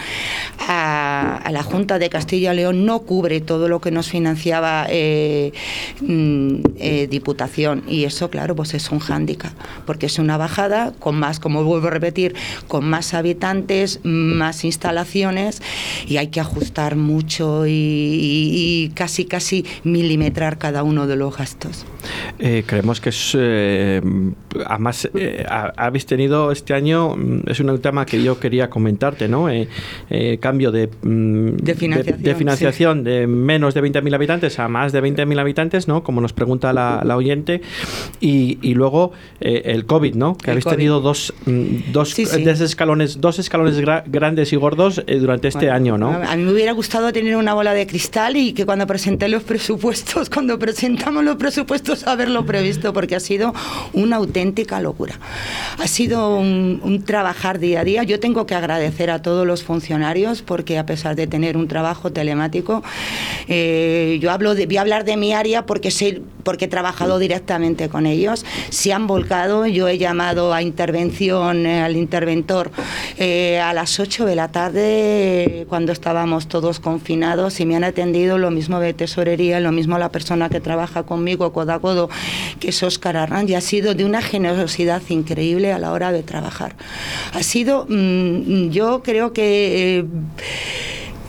a, 0.59 1.49
la 1.51 1.63
Junta 1.63 1.99
de 1.99 2.09
Castilla 2.09 2.53
y 2.53 2.57
León 2.57 2.85
no 2.85 2.99
cubre 2.99 3.41
todo 3.41 3.67
lo 3.67 3.81
que 3.81 3.91
nos 3.91 4.09
financiaba 4.09 4.85
eh, 4.89 5.51
mm, 6.01 6.61
Diputación. 7.09 7.83
Y 7.87 8.05
eso, 8.05 8.29
claro, 8.29 8.55
pues 8.55 8.73
es 8.73 8.91
un 8.91 8.99
hándicap, 8.99 9.53
porque 9.85 10.05
es 10.05 10.19
una 10.19 10.37
bajada 10.37 10.93
con 10.99 11.15
más, 11.15 11.39
como 11.39 11.63
vuelvo 11.63 11.87
a 11.87 11.91
repetir, 11.91 12.35
con 12.67 12.85
más 12.85 13.13
habitantes, 13.13 13.99
más 14.03 14.63
instalaciones 14.63 15.61
y 16.07 16.17
hay 16.17 16.27
que 16.27 16.39
ajustar 16.39 16.95
mucho 16.95 17.65
y, 17.67 18.91
casi 18.95 19.25
casi 19.25 19.65
cada 20.51 20.83
uno 20.83 21.07
de 21.07 21.15
los 21.15 21.35
gastos. 21.35 21.85
Eh, 22.39 22.63
creemos 22.65 22.99
que 22.99 23.09
es, 23.09 23.37
eh, 23.39 24.01
además, 24.65 25.09
eh, 25.15 25.45
habéis 25.47 26.05
tenido 26.05 26.51
este 26.51 26.73
año, 26.73 27.15
mm, 27.15 27.41
es 27.47 27.59
un 27.59 27.79
tema 27.79 28.05
que 28.05 28.21
yo 28.21 28.39
quería 28.39 28.69
comentarte, 28.69 29.27
¿no? 29.27 29.47
cambio 30.39 30.71
de, 30.71 30.89
mm, 31.01 31.57
de 31.57 32.35
financiación, 32.35 33.03
de, 33.03 33.27
menos 33.27 33.73
de 33.73 33.81
20.000 33.81 34.13
habitantes 34.13 34.59
a 34.59 34.67
más 34.67 34.91
de 34.91 35.01
20.000 35.01 35.39
habitantes, 35.39 35.87
¿no? 35.87 36.03
Como 36.03 36.21
nos 36.21 36.33
pregunta 36.33 36.73
la, 36.73 37.15
oyente. 37.15 37.61
Y, 38.19 38.73
luego 38.73 39.11
el 39.39 39.85
COVID, 39.85 40.15
¿no? 40.15 40.35
Que 40.35 40.51
habéis 40.51 40.65
tenido 40.65 40.99
dos, 40.99 41.33
mm, 41.45 41.91
dos, 41.91 42.17
escalones, 42.17 43.21
dos 43.21 43.39
escalones 43.39 43.79
grandes 43.79 44.53
y 44.53 44.55
gordos 44.55 45.03
durante 45.05 45.47
este 45.47 45.69
año, 45.69 45.97
¿no? 45.97 46.11
A 46.11 46.35
mí 46.35 46.43
me 46.43 46.51
hubiera 46.51 46.71
gustado 46.71 47.11
tener 47.13 47.35
una 47.35 47.53
bola 47.53 47.73
de 47.73 47.85
cristal 47.85 48.35
y 48.35 48.53
que 48.53 48.65
cuando 48.65 48.87
presenté 48.87 49.29
los 49.29 49.43
presupuestos 49.43 50.29
cuando 50.33 50.57
presentamos 50.57 51.23
los 51.23 51.35
presupuestos 51.35 52.07
haberlo 52.07 52.43
previsto, 52.45 52.91
porque 52.91 53.15
ha 53.15 53.19
sido 53.19 53.53
una 53.93 54.15
auténtica 54.15 54.81
locura. 54.81 55.19
Ha 55.77 55.87
sido 55.87 56.37
un, 56.37 57.03
trabajar 57.05 57.59
día 57.59 57.81
a 57.81 57.83
día. 57.83 58.03
Yo 58.03 58.19
tengo 58.19 58.47
que 58.47 58.55
agradecer 58.55 59.11
a 59.11 59.21
todos 59.21 59.45
los 59.45 59.63
funcionarios, 59.63 60.41
porque 60.41 60.79
a 60.79 60.85
pesar 60.87 61.15
de 61.15 61.27
tener 61.27 61.55
un 61.55 61.67
trabajo 61.67 62.11
telemático, 62.11 62.83
eh, 63.47 64.17
yo 64.21 64.31
hablo 64.31 64.55
de, 64.55 64.65
voy 64.65 64.77
a 64.77 64.81
hablar 64.81 65.05
de 65.05 65.17
mi 65.17 65.33
área 65.33 65.67
porque, 65.67 65.91
sé, 65.91 66.21
porque 66.43 66.65
he 66.65 66.67
trabajado 66.67 67.19
directamente 67.19 67.87
con 67.87 68.07
ellos. 68.07 68.43
Se 68.69 68.91
han 68.91 69.05
volcado, 69.05 69.67
yo 69.67 69.87
he 69.87 69.99
llamado 69.99 70.53
a 70.53 70.63
intervención 70.63 71.67
eh, 71.67 71.81
al 71.81 71.95
interventor 71.95 72.71
eh, 73.17 73.59
a 73.59 73.73
las 73.73 73.99
8 73.99 74.25
de 74.25 74.35
la 74.35 74.47
tarde, 74.47 75.65
cuando 75.69 75.91
estábamos 75.91 76.47
todos 76.47 76.79
confinados, 76.79 77.59
y 77.59 77.65
me 77.67 77.75
han 77.75 77.83
atendido 77.83 78.39
lo 78.39 78.49
mismo 78.49 78.79
de 78.79 78.93
tesorería, 78.93 79.59
lo 79.59 79.71
mismo 79.71 79.97
la 79.99 80.09
persona 80.09 80.22
persona 80.23 80.47
que 80.47 80.61
trabaja 80.61 81.03
conmigo 81.03 81.51
codo 81.51 81.73
a 81.73 81.79
codo, 81.79 82.09
que 82.61 82.69
es 82.69 82.81
Oscar 82.81 83.17
Arran, 83.17 83.49
y 83.49 83.55
ha 83.55 83.61
sido 83.61 83.93
de 83.93 84.05
una 84.05 84.21
generosidad 84.21 85.01
increíble 85.09 85.73
a 85.73 85.79
la 85.79 85.91
hora 85.91 86.13
de 86.13 86.23
trabajar. 86.23 86.77
Ha 87.33 87.43
sido, 87.43 87.85
mm, 87.89 88.69
yo 88.69 89.03
creo 89.03 89.33
que 89.33 89.99
eh, 89.99 90.05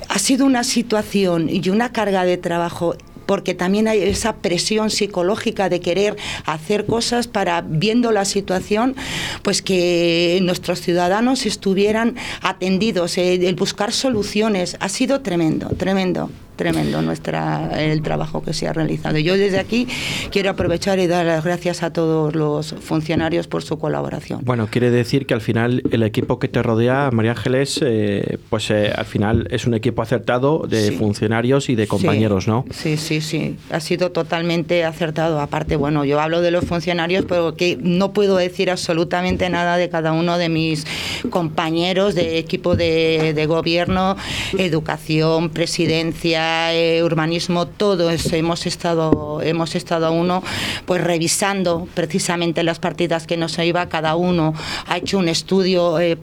ha 0.08 0.18
sido 0.20 0.46
una 0.46 0.62
situación 0.62 1.48
y 1.50 1.68
una 1.70 1.90
carga 1.90 2.24
de 2.24 2.36
trabajo 2.36 2.94
porque 3.26 3.54
también 3.54 3.88
hay 3.88 4.00
esa 4.02 4.36
presión 4.36 4.90
psicológica 4.90 5.68
de 5.68 5.80
querer 5.80 6.14
hacer 6.44 6.86
cosas 6.86 7.26
para, 7.26 7.62
viendo 7.62 8.12
la 8.12 8.24
situación, 8.26 8.94
pues 9.42 9.60
que 9.60 10.38
nuestros 10.42 10.80
ciudadanos 10.80 11.46
estuvieran 11.46 12.14
atendidos, 12.42 13.18
eh, 13.18 13.34
el 13.48 13.56
buscar 13.56 13.92
soluciones. 13.92 14.76
Ha 14.78 14.88
sido 14.88 15.20
tremendo, 15.22 15.70
tremendo 15.70 16.30
tremendo 16.56 17.02
nuestra 17.02 17.70
el 17.76 18.02
trabajo 18.02 18.42
que 18.42 18.52
se 18.52 18.68
ha 18.68 18.72
realizado. 18.72 19.18
Yo 19.18 19.36
desde 19.36 19.58
aquí 19.58 19.86
quiero 20.30 20.50
aprovechar 20.50 20.98
y 20.98 21.06
dar 21.06 21.26
las 21.26 21.44
gracias 21.44 21.82
a 21.82 21.92
todos 21.92 22.34
los 22.34 22.74
funcionarios 22.80 23.46
por 23.46 23.62
su 23.62 23.78
colaboración. 23.78 24.40
Bueno, 24.44 24.68
quiere 24.68 24.90
decir 24.90 25.26
que 25.26 25.34
al 25.34 25.40
final 25.40 25.82
el 25.90 26.02
equipo 26.02 26.38
que 26.38 26.48
te 26.48 26.62
rodea, 26.62 27.10
María 27.12 27.32
Ángeles, 27.32 27.80
eh, 27.82 28.38
pues 28.50 28.70
eh, 28.70 28.92
al 28.94 29.06
final 29.06 29.48
es 29.50 29.66
un 29.66 29.74
equipo 29.74 30.02
acertado 30.02 30.64
de 30.68 30.92
funcionarios 30.92 31.68
y 31.68 31.74
de 31.74 31.86
compañeros, 31.86 32.46
¿no? 32.48 32.64
Sí, 32.70 32.96
sí, 32.96 33.20
sí, 33.20 33.56
ha 33.70 33.80
sido 33.80 34.12
totalmente 34.12 34.84
acertado. 34.84 35.40
Aparte, 35.40 35.76
bueno, 35.76 36.04
yo 36.04 36.20
hablo 36.20 36.40
de 36.40 36.50
los 36.50 36.64
funcionarios, 36.64 37.24
pero 37.28 37.54
que 37.54 37.78
no 37.80 38.12
puedo 38.12 38.36
decir 38.36 38.70
absolutamente 38.70 39.48
nada 39.50 39.76
de 39.76 39.88
cada 39.88 40.12
uno 40.12 40.38
de 40.38 40.48
mis 40.48 40.86
compañeros 41.30 42.14
de 42.14 42.38
equipo 42.38 42.76
de, 42.76 43.32
de 43.34 43.46
gobierno, 43.46 44.16
educación, 44.58 45.50
presidencia, 45.50 46.43
eh, 46.72 47.02
urbanismo, 47.02 47.66
todo 47.66 48.10
eso 48.10 48.36
hemos 48.36 48.66
estado, 48.66 49.40
hemos 49.42 49.74
estado 49.74 50.12
uno 50.12 50.42
pues 50.86 51.02
revisando 51.02 51.88
precisamente 51.94 52.62
las 52.62 52.78
partidas 52.78 53.26
que 53.26 53.36
nos 53.36 53.58
iba, 53.58 53.88
cada 53.88 54.16
uno 54.16 54.54
ha 54.86 54.96
hecho 54.96 55.18
un 55.18 55.28
estudio 55.28 55.98
eh, 55.98 56.18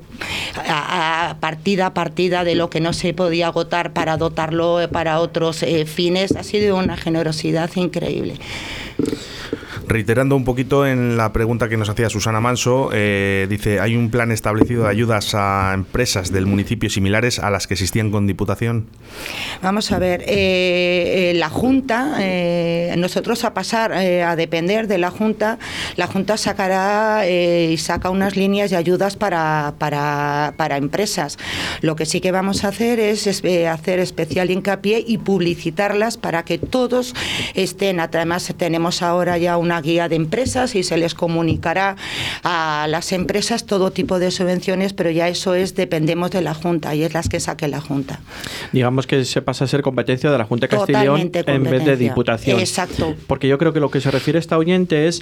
a, 0.68 1.36
partida 1.40 1.88
a 1.88 1.94
partida 1.94 2.44
de 2.44 2.56
lo 2.56 2.70
que 2.70 2.80
no 2.80 2.94
se 2.94 3.14
podía 3.14 3.48
agotar 3.48 3.94
para 3.94 4.18
dotarlo 4.18 4.82
eh, 4.82 4.88
para 4.88 5.20
otros 5.20 5.66
fines. 5.86 6.36
Ha 6.36 6.44
sido 6.44 6.78
una 6.78 6.98
generosidad 6.98 7.70
increíble. 7.76 8.36
Reiterando 9.92 10.38
un 10.38 10.46
poquito 10.46 10.88
en 10.88 11.18
la 11.18 11.34
pregunta 11.34 11.68
que 11.68 11.76
nos 11.76 11.90
hacía 11.90 12.10
Susana 12.10 12.40
Manso, 12.40 12.90
eh, 12.94 13.46
dice, 13.50 13.82
¿hay 13.82 13.96
un 13.96 14.10
plan 14.10 14.32
establecido 14.32 14.84
de 14.84 14.90
ayudas 14.90 15.36
a 15.36 15.72
empresas 15.74 16.32
del 16.32 16.46
municipio 16.46 16.90
similares 16.90 17.40
a 17.40 17.50
las 17.50 17.68
que 17.68 17.74
existían 17.74 18.10
con 18.10 18.26
Diputación? 18.26 18.88
Vamos 19.62 19.92
a 19.92 20.00
ver, 20.00 20.24
eh, 20.28 21.34
la 21.36 21.50
Junta, 21.50 22.18
nosotros 22.96 23.44
a 23.44 23.54
pasar 23.54 23.92
a 23.92 24.36
depender 24.36 24.88
de 24.88 24.98
la 24.98 25.12
Junta, 25.12 25.60
la 25.98 26.08
Junta 26.08 26.38
sacará 26.38 27.28
y 27.28 27.78
saca 27.78 28.10
unas 28.10 28.38
líneas 28.38 28.72
de 28.72 28.78
ayudas 28.78 29.18
para, 29.18 29.74
para, 29.78 30.54
para 30.56 30.78
empresas. 30.78 31.38
Lo 31.82 31.96
que 31.96 32.06
sí 32.06 32.22
que 32.22 32.32
vamos 32.32 32.64
a 32.64 32.70
hacer 32.70 33.00
es 33.00 33.28
hacer 33.28 34.00
especial 34.00 34.52
hincapié 34.52 35.04
y 35.06 35.18
publicitarlas 35.18 36.18
para 36.18 36.44
que 36.46 36.58
todos 36.58 37.14
estén. 37.56 38.00
Además, 38.00 38.54
tenemos 38.58 39.02
ahora 39.02 39.38
ya 39.38 39.58
una 39.58 39.81
guía 39.82 40.10
de 40.10 40.16
empresas 40.16 40.76
y 40.76 40.84
se 40.84 40.98
les 40.98 41.14
comunicará 41.14 41.96
a 42.44 42.88
las 42.90 43.12
empresas 43.12 43.66
todo 43.66 43.92
tipo 43.92 44.20
de 44.20 44.32
subvenciones, 44.32 44.94
pero 44.94 45.10
ya 45.10 45.28
eso 45.28 45.56
es, 45.56 45.76
dependemos 45.76 46.32
de 46.32 46.42
la 46.42 46.54
Junta 46.54 46.96
y 46.96 47.04
es 47.04 47.14
las 47.14 47.30
que 47.30 47.40
saque 47.40 47.68
la 47.68 47.82
Junta. 47.82 48.20
Digamos 48.72 49.08
que 49.08 49.26
se 49.26 49.42
pasa 49.42 49.66
a 49.66 49.68
ser 49.68 49.82
competencia 49.82 50.32
de 50.32 50.38
la 50.38 50.46
Junta 50.46 50.68
de 50.68 50.78
Castellón 50.78 51.32
en 51.34 51.64
vez 51.64 51.86
de 51.86 51.98
Diputación. 51.98 52.60
Exacto. 52.60 53.16
Porque 53.28 53.48
yo 53.48 53.58
creo 53.58 53.74
que 53.74 53.80
lo 53.80 53.92
que 53.92 54.02
se 54.02 54.12
refiere 54.12 54.40
esta 54.40 54.58
oyente 54.58 55.08
es 55.08 55.22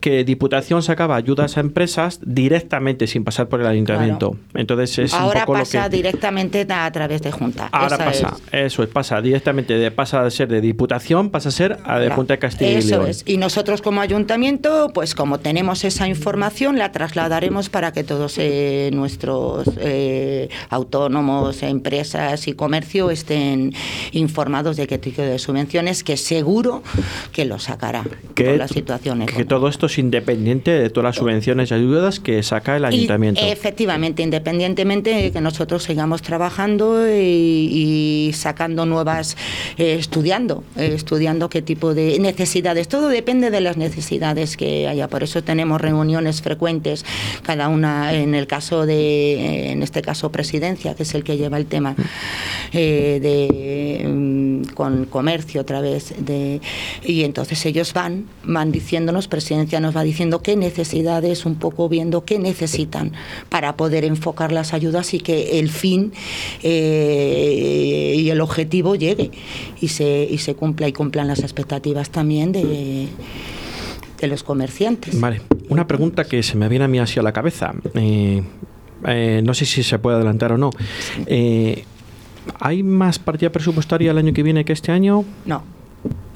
que 0.00 0.24
Diputación 0.24 0.82
sacaba 0.82 1.16
ayudas 1.16 1.56
a 1.56 1.60
empresas 1.60 2.20
directamente 2.24 3.06
sin 3.06 3.24
pasar 3.24 3.48
por 3.48 3.60
el 3.60 3.66
ayuntamiento. 3.66 4.36
Entonces 4.54 4.98
es 4.98 5.14
Ahora 5.14 5.40
un 5.40 5.46
poco 5.46 5.58
pasa 5.58 5.84
lo 5.84 5.90
que... 5.90 5.96
directamente 5.96 6.66
a 6.68 6.90
través 6.92 7.22
de 7.22 7.32
Junta. 7.32 7.68
Ahora 7.72 7.98
pasa, 7.98 8.36
eso 8.52 8.82
es, 8.82 8.88
pasa 8.88 9.20
directamente 9.20 9.74
de 9.74 9.90
pasa 9.90 10.22
de 10.22 10.30
ser 10.30 10.48
de 10.48 10.60
Diputación, 10.60 11.30
pasa 11.30 11.48
a 11.48 11.52
ser 11.52 11.78
a 11.84 11.98
de 11.98 12.10
Junta 12.10 12.34
de 12.34 12.38
Castilla 12.38 12.78
y 12.78 12.82
León. 12.82 13.02
Eso 13.02 13.06
es. 13.06 13.24
Y 13.26 13.38
nosotros 13.38 13.82
como 13.82 14.00
ayuntamiento, 14.00 14.90
pues 14.94 15.14
como 15.14 15.40
tenemos 15.40 15.84
esa 15.84 16.06
información, 16.08 16.78
la 16.78 16.92
trasladaremos 16.92 17.68
para 17.68 17.92
que 17.92 18.04
todos 18.04 18.36
eh, 18.38 18.90
nuestros 18.92 19.68
eh, 19.78 20.48
autónomos, 20.70 21.62
empresas 21.62 22.46
y 22.46 22.52
comercio 22.52 23.10
estén 23.10 23.72
informados 24.12 24.76
de 24.76 24.86
qué 24.86 24.98
tipo 24.98 25.22
de 25.22 25.38
subvenciones, 25.38 26.04
que 26.04 26.16
seguro 26.16 26.82
que 27.32 27.44
lo 27.44 27.58
sacará 27.58 28.04
que, 28.34 28.56
la 28.56 28.68
situación 28.68 29.26
Que 29.26 29.44
todo 29.44 29.68
esto 29.68 29.87
independiente 29.96 30.72
de 30.72 30.90
todas 30.90 31.04
las 31.04 31.16
subvenciones 31.16 31.70
y 31.70 31.74
ayudas 31.74 32.20
que 32.20 32.42
saca 32.42 32.76
el 32.76 32.84
ayuntamiento. 32.84 33.40
efectivamente, 33.42 34.22
independientemente 34.22 35.10
de 35.10 35.32
que 35.32 35.40
nosotros 35.40 35.84
sigamos 35.84 36.20
trabajando 36.20 37.06
y, 37.08 38.30
sacando 38.34 38.84
nuevas, 38.84 39.36
eh, 39.78 39.96
estudiando, 39.98 40.64
eh, 40.76 40.92
estudiando 40.94 41.48
qué 41.48 41.62
tipo 41.62 41.94
de 41.94 42.18
necesidades. 42.18 42.88
Todo 42.88 43.08
depende 43.08 43.50
de 43.50 43.60
las 43.60 43.76
necesidades 43.76 44.56
que 44.56 44.88
haya. 44.88 45.08
Por 45.08 45.22
eso 45.22 45.42
tenemos 45.42 45.80
reuniones 45.80 46.42
frecuentes, 46.42 47.04
cada 47.42 47.68
una 47.68 48.12
en 48.12 48.34
el 48.34 48.46
caso 48.46 48.84
de, 48.84 49.70
en 49.70 49.82
este 49.82 50.02
caso, 50.02 50.30
presidencia, 50.30 50.94
que 50.94 51.04
es 51.04 51.14
el 51.14 51.24
que 51.24 51.36
lleva 51.36 51.56
el 51.56 51.66
tema 51.66 51.94
eh, 52.72 53.18
de 53.20 54.08
mm, 54.08 54.74
con 54.74 55.06
comercio 55.06 55.60
otra 55.60 55.80
vez 55.80 56.14
de 56.18 56.60
y 57.04 57.24
entonces 57.24 57.64
ellos 57.66 57.92
van 57.92 58.26
van 58.44 58.72
diciéndonos 58.72 59.28
presidencia 59.28 59.80
nos 59.80 59.96
va 59.96 60.02
diciendo 60.02 60.42
qué 60.42 60.56
necesidades, 60.56 61.46
un 61.46 61.56
poco 61.56 61.88
viendo 61.88 62.24
qué 62.24 62.38
necesitan 62.38 63.12
para 63.48 63.76
poder 63.76 64.04
enfocar 64.04 64.52
las 64.52 64.72
ayudas 64.72 65.14
y 65.14 65.20
que 65.20 65.58
el 65.58 65.70
fin 65.70 66.12
eh, 66.62 68.14
y 68.16 68.30
el 68.30 68.40
objetivo 68.40 68.94
llegue 68.94 69.30
y 69.80 69.88
se, 69.88 70.26
y 70.30 70.38
se 70.38 70.54
cumpla 70.54 70.88
y 70.88 70.92
cumplan 70.92 71.28
las 71.28 71.40
expectativas 71.40 72.10
también 72.10 72.52
de, 72.52 73.08
de 74.20 74.26
los 74.26 74.42
comerciantes. 74.42 75.20
Vale, 75.20 75.42
una 75.68 75.86
pregunta 75.86 76.24
que 76.24 76.42
se 76.42 76.56
me 76.56 76.68
viene 76.68 76.84
a 76.84 76.88
mí 76.88 76.98
así 76.98 77.18
a 77.18 77.22
la 77.22 77.32
cabeza. 77.32 77.72
Eh, 77.94 78.42
eh, 79.06 79.40
no 79.44 79.54
sé 79.54 79.64
si 79.64 79.82
se 79.82 79.98
puede 79.98 80.16
adelantar 80.16 80.52
o 80.52 80.58
no. 80.58 80.70
¿Hay 82.60 82.82
más 82.82 83.18
partida 83.18 83.50
presupuestaria 83.50 84.10
el 84.10 84.18
año 84.18 84.32
que 84.32 84.42
viene 84.42 84.64
que 84.64 84.72
este 84.72 84.92
año? 84.92 85.24
No. 85.44 85.62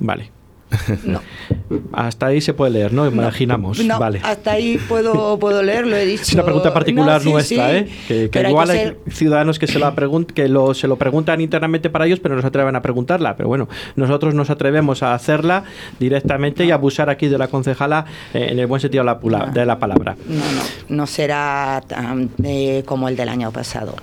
Vale. 0.00 0.30
No. 1.04 1.20
Hasta 1.92 2.26
ahí 2.26 2.40
se 2.40 2.54
puede 2.54 2.72
leer, 2.72 2.92
¿no? 2.92 3.06
Imaginamos. 3.06 3.78
No, 3.84 3.98
vale. 3.98 4.20
hasta 4.22 4.52
ahí 4.52 4.78
puedo, 4.88 5.38
puedo 5.38 5.62
leer, 5.62 5.86
lo 5.86 5.96
he 5.96 6.04
dicho. 6.04 6.22
Es 6.22 6.32
una 6.34 6.44
pregunta 6.44 6.72
particular 6.72 7.24
nuestra, 7.24 7.76
¿eh? 7.76 7.88
Que, 8.08 8.30
igual 8.48 8.70
hay, 8.70 8.96
ciudadanos 9.08 9.58
que, 9.58 9.66
se, 9.66 9.78
la 9.78 9.94
que 10.34 10.48
lo, 10.48 10.74
se 10.74 10.88
lo 10.88 10.96
preguntan 10.96 11.40
internamente 11.40 11.90
para 11.90 12.06
ellos, 12.06 12.20
pero 12.20 12.34
no 12.34 12.40
se 12.40 12.46
atreven 12.46 12.76
a 12.76 12.82
preguntarla. 12.82 13.36
Pero 13.36 13.48
bueno, 13.48 13.68
nosotros 13.96 14.34
nos 14.34 14.50
atrevemos 14.50 15.02
a 15.02 15.14
hacerla 15.14 15.64
directamente 15.98 16.64
y 16.64 16.70
a 16.70 16.74
abusar 16.74 17.10
aquí 17.10 17.28
de 17.28 17.38
la 17.38 17.48
concejala 17.48 18.06
eh, 18.34 18.48
en 18.50 18.58
el 18.58 18.66
buen 18.66 18.80
sentido 18.80 19.04
de 19.04 19.30
la, 19.30 19.46
de 19.46 19.66
la 19.66 19.78
palabra. 19.78 20.16
No, 20.26 20.36
no, 20.36 20.62
no 20.88 21.06
será 21.06 21.82
tan, 21.86 22.30
eh, 22.44 22.82
como 22.86 23.08
el 23.08 23.16
del 23.16 23.28
año 23.28 23.50
pasado. 23.52 23.94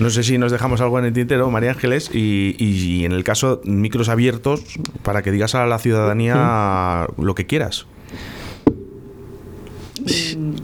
No 0.00 0.10
sé 0.10 0.22
si 0.22 0.38
nos 0.38 0.50
dejamos 0.50 0.80
algo 0.80 0.98
en 0.98 1.04
el 1.04 1.12
tintero, 1.12 1.50
María 1.50 1.70
Ángeles, 1.70 2.10
y, 2.12 2.56
y 2.58 3.04
en 3.04 3.12
el 3.12 3.22
caso, 3.22 3.60
micros 3.64 4.08
abiertos 4.08 4.62
para 5.02 5.22
que 5.22 5.30
digas 5.30 5.54
a 5.54 5.66
la 5.66 5.78
ciudadanía 5.78 6.93
lo 7.16 7.34
que 7.34 7.46
quieras 7.46 7.86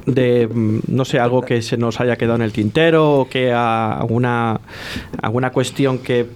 de, 0.07 0.49
no 0.89 1.05
sé, 1.05 1.19
algo 1.21 1.43
que 1.43 1.63
se 1.63 1.77
nos 1.77 2.01
haya 2.01 2.17
quedado 2.17 2.37
en 2.37 2.43
el 2.43 2.53
tintero 2.53 3.21
o 3.21 3.29
que 3.29 3.53
alguna, 3.53 4.61
alguna 5.23 5.53
cuestión 5.53 5.99
que, 5.99 6.27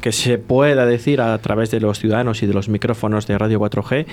que 0.00 0.10
se 0.10 0.38
pueda 0.38 0.84
decir 0.84 1.20
a 1.20 1.38
través 1.38 1.70
de 1.70 1.80
los 1.80 2.00
ciudadanos 2.00 2.42
y 2.42 2.46
de 2.46 2.54
los 2.54 2.68
micrófonos 2.68 3.26
de 3.26 3.38
Radio 3.38 3.60
4G, 3.60 4.06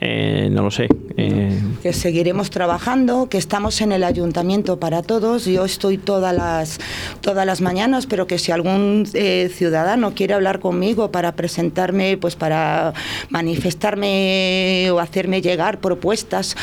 eh, 0.00 0.48
no 0.52 0.62
lo 0.62 0.70
sé. 0.70 0.88
Eh. 1.16 1.58
Que 1.82 1.92
seguiremos 1.92 2.50
trabajando, 2.50 3.28
que 3.28 3.38
estamos 3.38 3.80
en 3.80 3.90
el 3.90 4.04
ayuntamiento 4.04 4.78
para 4.78 5.02
todos. 5.02 5.46
Yo 5.46 5.64
estoy 5.64 5.98
todas 5.98 6.34
las, 6.34 6.78
todas 7.20 7.44
las 7.44 7.60
mañanas, 7.60 8.06
pero 8.06 8.26
que 8.26 8.38
si 8.38 8.52
algún 8.52 9.08
eh, 9.14 9.50
ciudadano 9.52 10.14
quiere 10.14 10.34
hablar 10.34 10.60
conmigo 10.60 11.10
para 11.10 11.32
presentarme, 11.32 12.16
pues 12.18 12.36
para 12.36 12.92
manifestarme 13.30 14.90
o 14.92 15.00
hacerme 15.00 15.42
llegar 15.42 15.80
propuestas, 15.80 16.56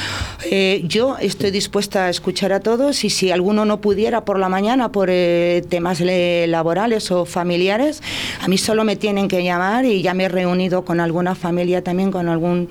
yo 0.84 1.17
estoy 1.22 1.52
dispuesta 1.52 2.06
a 2.06 2.10
escuchar 2.10 2.54
a 2.54 2.60
todos 2.60 3.04
y 3.04 3.10
si 3.10 3.32
alguno 3.32 3.66
no 3.66 3.82
pudiera 3.82 4.26
por 4.26 4.40
la 4.40 4.50
mañana 4.50 4.92
por 4.92 5.10
eh, 5.12 5.64
temas 5.70 6.02
laborales 6.02 7.12
o 7.12 7.26
familiares, 7.26 8.02
a 8.42 8.48
mí 8.48 8.58
solo 8.58 8.84
me 8.84 8.96
tienen 8.96 9.28
que 9.28 9.44
llamar 9.44 9.86
y 9.86 10.02
ya 10.02 10.14
me 10.14 10.26
he 10.26 10.30
reunido 10.30 10.84
con 10.86 11.00
alguna 11.00 11.36
familia 11.36 11.84
también, 11.84 12.12
con 12.12 12.30
alguna 12.30 12.68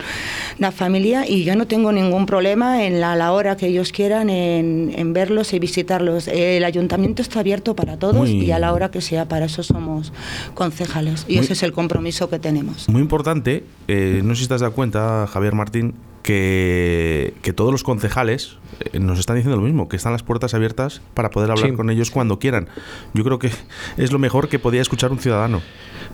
familia 0.72 1.28
y 1.28 1.44
yo 1.44 1.56
no 1.56 1.66
tengo 1.66 1.92
ningún 1.92 2.26
problema 2.26 2.85
en 2.85 3.00
la, 3.00 3.32
hora 3.32 3.56
que 3.56 3.66
ellos 3.66 3.90
quieran 3.90 4.30
en, 4.30 5.12
verlos 5.12 5.52
y 5.52 5.59
visitarlos. 5.59 6.28
El 6.28 6.64
ayuntamiento 6.64 7.22
está 7.22 7.40
abierto 7.40 7.74
para 7.74 7.96
todos 7.96 8.28
y 8.28 8.50
a 8.50 8.59
la 8.59 8.72
hora 8.72 8.90
que 8.90 9.00
sea, 9.00 9.26
para 9.26 9.46
eso 9.46 9.62
somos 9.62 10.12
concejales 10.54 11.24
y 11.28 11.38
ese 11.38 11.54
es 11.54 11.62
el 11.62 11.72
compromiso 11.72 12.28
que 12.28 12.38
tenemos. 12.38 12.88
Muy 12.88 13.02
importante, 13.02 13.64
eh, 13.88 14.20
no 14.22 14.35
sé 14.35 14.38
si 14.38 14.42
estás 14.44 14.61
de 14.61 14.70
cuenta, 14.70 15.26
Javier 15.26 15.54
Martín, 15.54 15.94
que, 16.27 17.35
que 17.41 17.53
todos 17.53 17.71
los 17.71 17.85
concejales 17.85 18.59
eh, 18.81 18.99
nos 18.99 19.21
están 19.21 19.37
diciendo 19.37 19.57
lo 19.57 19.62
mismo, 19.62 19.89
que 19.89 19.95
están 19.95 20.11
las 20.11 20.25
puertas 20.25 20.55
abiertas 20.55 21.01
para 21.15 21.31
poder 21.31 21.53
hablar 21.53 21.73
con 21.75 21.89
ellos 21.89 22.11
cuando 22.11 22.41
quieran. 22.41 22.69
Yo 23.15 23.23
creo 23.23 23.39
que 23.39 23.53
es 23.97 24.11
lo 24.11 24.19
mejor 24.19 24.49
que 24.49 24.59
podía 24.59 24.83
escuchar 24.83 25.12
un 25.12 25.21
ciudadano. 25.21 25.62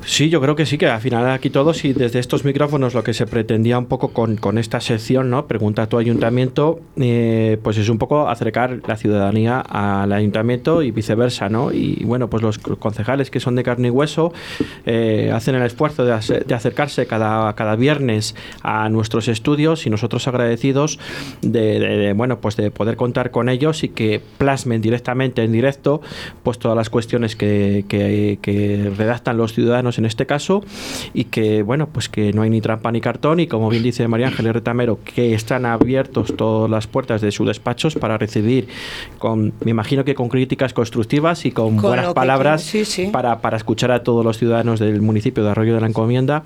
Sí, 0.04 0.30
yo 0.30 0.40
creo 0.40 0.56
que 0.56 0.66
sí, 0.66 0.78
que 0.78 0.88
al 0.88 1.00
final 1.00 1.30
aquí 1.30 1.48
todos 1.48 1.84
y 1.84 1.92
desde 1.92 2.18
estos 2.18 2.44
micrófonos 2.44 2.92
lo 2.92 3.04
que 3.04 3.14
se 3.14 3.26
pretendía 3.26 3.78
un 3.78 3.86
poco 3.86 4.08
con, 4.08 4.36
con 4.36 4.58
esta 4.58 4.80
sección, 4.80 5.30
¿no? 5.30 5.46
Pregunta 5.46 5.82
a 5.82 5.86
tu 5.86 5.96
ayuntamiento, 5.96 6.80
eh, 6.96 7.58
pues 7.62 7.78
es 7.78 7.88
un 7.88 7.98
poco 7.98 8.28
acercar 8.28 8.80
la 8.86 8.96
ciudadanía 8.96 9.60
al 9.60 10.12
ayuntamiento 10.12 10.82
y 10.82 10.90
viceversa, 10.90 11.48
¿no? 11.48 11.72
Y 11.72 12.02
bueno, 12.04 12.28
pues 12.28 12.42
los 12.42 12.58
concejales 12.58 13.30
que 13.30 13.38
son 13.38 13.54
de 13.54 13.62
carne 13.62 13.88
y 13.88 13.90
hueso 13.90 14.32
eh, 14.86 15.30
hacen 15.32 15.54
el 15.54 15.62
esfuerzo 15.62 16.04
de, 16.04 16.12
acercarse 16.12 17.06
cada, 17.06 17.54
cada 17.54 17.76
viernes 17.76 18.34
a 18.62 18.88
nuestros 18.88 19.28
estudios 19.28 19.86
y 19.86 19.90
nosotros 20.02 20.26
agradecidos 20.26 20.98
de, 21.42 22.12
bueno, 22.16 22.40
pues 22.40 22.56
de 22.56 22.72
poder 22.72 22.96
contar 22.96 23.30
con 23.30 23.48
ellos 23.48 23.84
y 23.84 23.88
que 23.88 24.20
plasmen 24.38 24.82
directamente 24.82 25.44
en 25.44 25.52
directo 25.52 26.00
pues 26.42 26.58
todas 26.58 26.76
las 26.76 26.90
cuestiones 26.90 27.36
que, 27.36 27.84
que, 27.86 28.40
que 28.42 28.92
redactan 28.96 29.36
los 29.36 29.52
ciudadanos 29.52 29.98
en 29.98 30.06
este 30.06 30.26
caso 30.26 30.64
y 31.14 31.24
que, 31.24 31.62
bueno, 31.62 31.88
pues 31.88 32.08
que 32.08 32.32
no 32.32 32.42
hay 32.42 32.50
ni 32.50 32.60
trampa 32.60 32.90
ni 32.90 33.00
cartón 33.00 33.38
y 33.38 33.46
como 33.46 33.68
bien 33.68 33.84
dice 33.84 34.08
María 34.08 34.26
Ángeles 34.26 34.54
Retamero, 34.54 34.98
que 35.04 35.34
están 35.34 35.66
abiertos 35.66 36.34
todas 36.36 36.68
las 36.68 36.88
puertas 36.88 37.20
de 37.20 37.30
sus 37.30 37.46
despachos 37.46 37.94
para 37.94 38.18
recibir, 38.18 38.66
con, 39.18 39.52
me 39.64 39.70
imagino 39.70 40.04
que 40.04 40.16
con 40.16 40.28
críticas 40.28 40.72
constructivas 40.72 41.46
y 41.46 41.52
con, 41.52 41.76
buenas 41.76 42.12
palabras 42.12 42.72
Para, 43.12 43.40
para 43.40 43.56
escuchar 43.56 43.92
a 43.92 44.02
todos 44.02 44.24
los 44.24 44.38
ciudadanos 44.38 44.80
del 44.80 45.00
municipio 45.00 45.44
de 45.44 45.50
Arroyo 45.50 45.74
de 45.74 45.80
la 45.80 45.86
Encomienda 45.86 46.42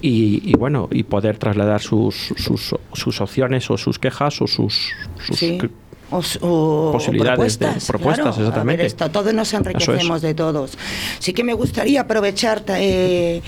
y, 0.00 0.56
bueno, 0.56 0.88
y 0.90 1.02
poder 1.02 1.36
trasladar 1.36 1.82
sus, 1.82 2.32
sus, 2.36 2.74
sus, 2.94 3.20
opciones 3.20 3.70
o 3.70 3.76
sus 3.76 3.98
quejas 3.98 4.40
o 4.40 4.46
sus, 4.46 4.92
sus 5.18 5.40
o, 6.14 6.90
posibilidades 6.92 7.56
propuestas, 7.56 7.86
propuestas 7.86 8.38
exactamente. 8.38 8.90
todos 8.90 9.34
nos 9.34 9.52
enriquecemos 9.52 10.22
de 10.22 10.34
todos. 10.34 10.78
Sí 11.18 11.32
que 11.32 11.44
me 11.44 11.54
gustaría 11.54 12.02
aprovechar 12.02 12.62
eh, 12.68 13.42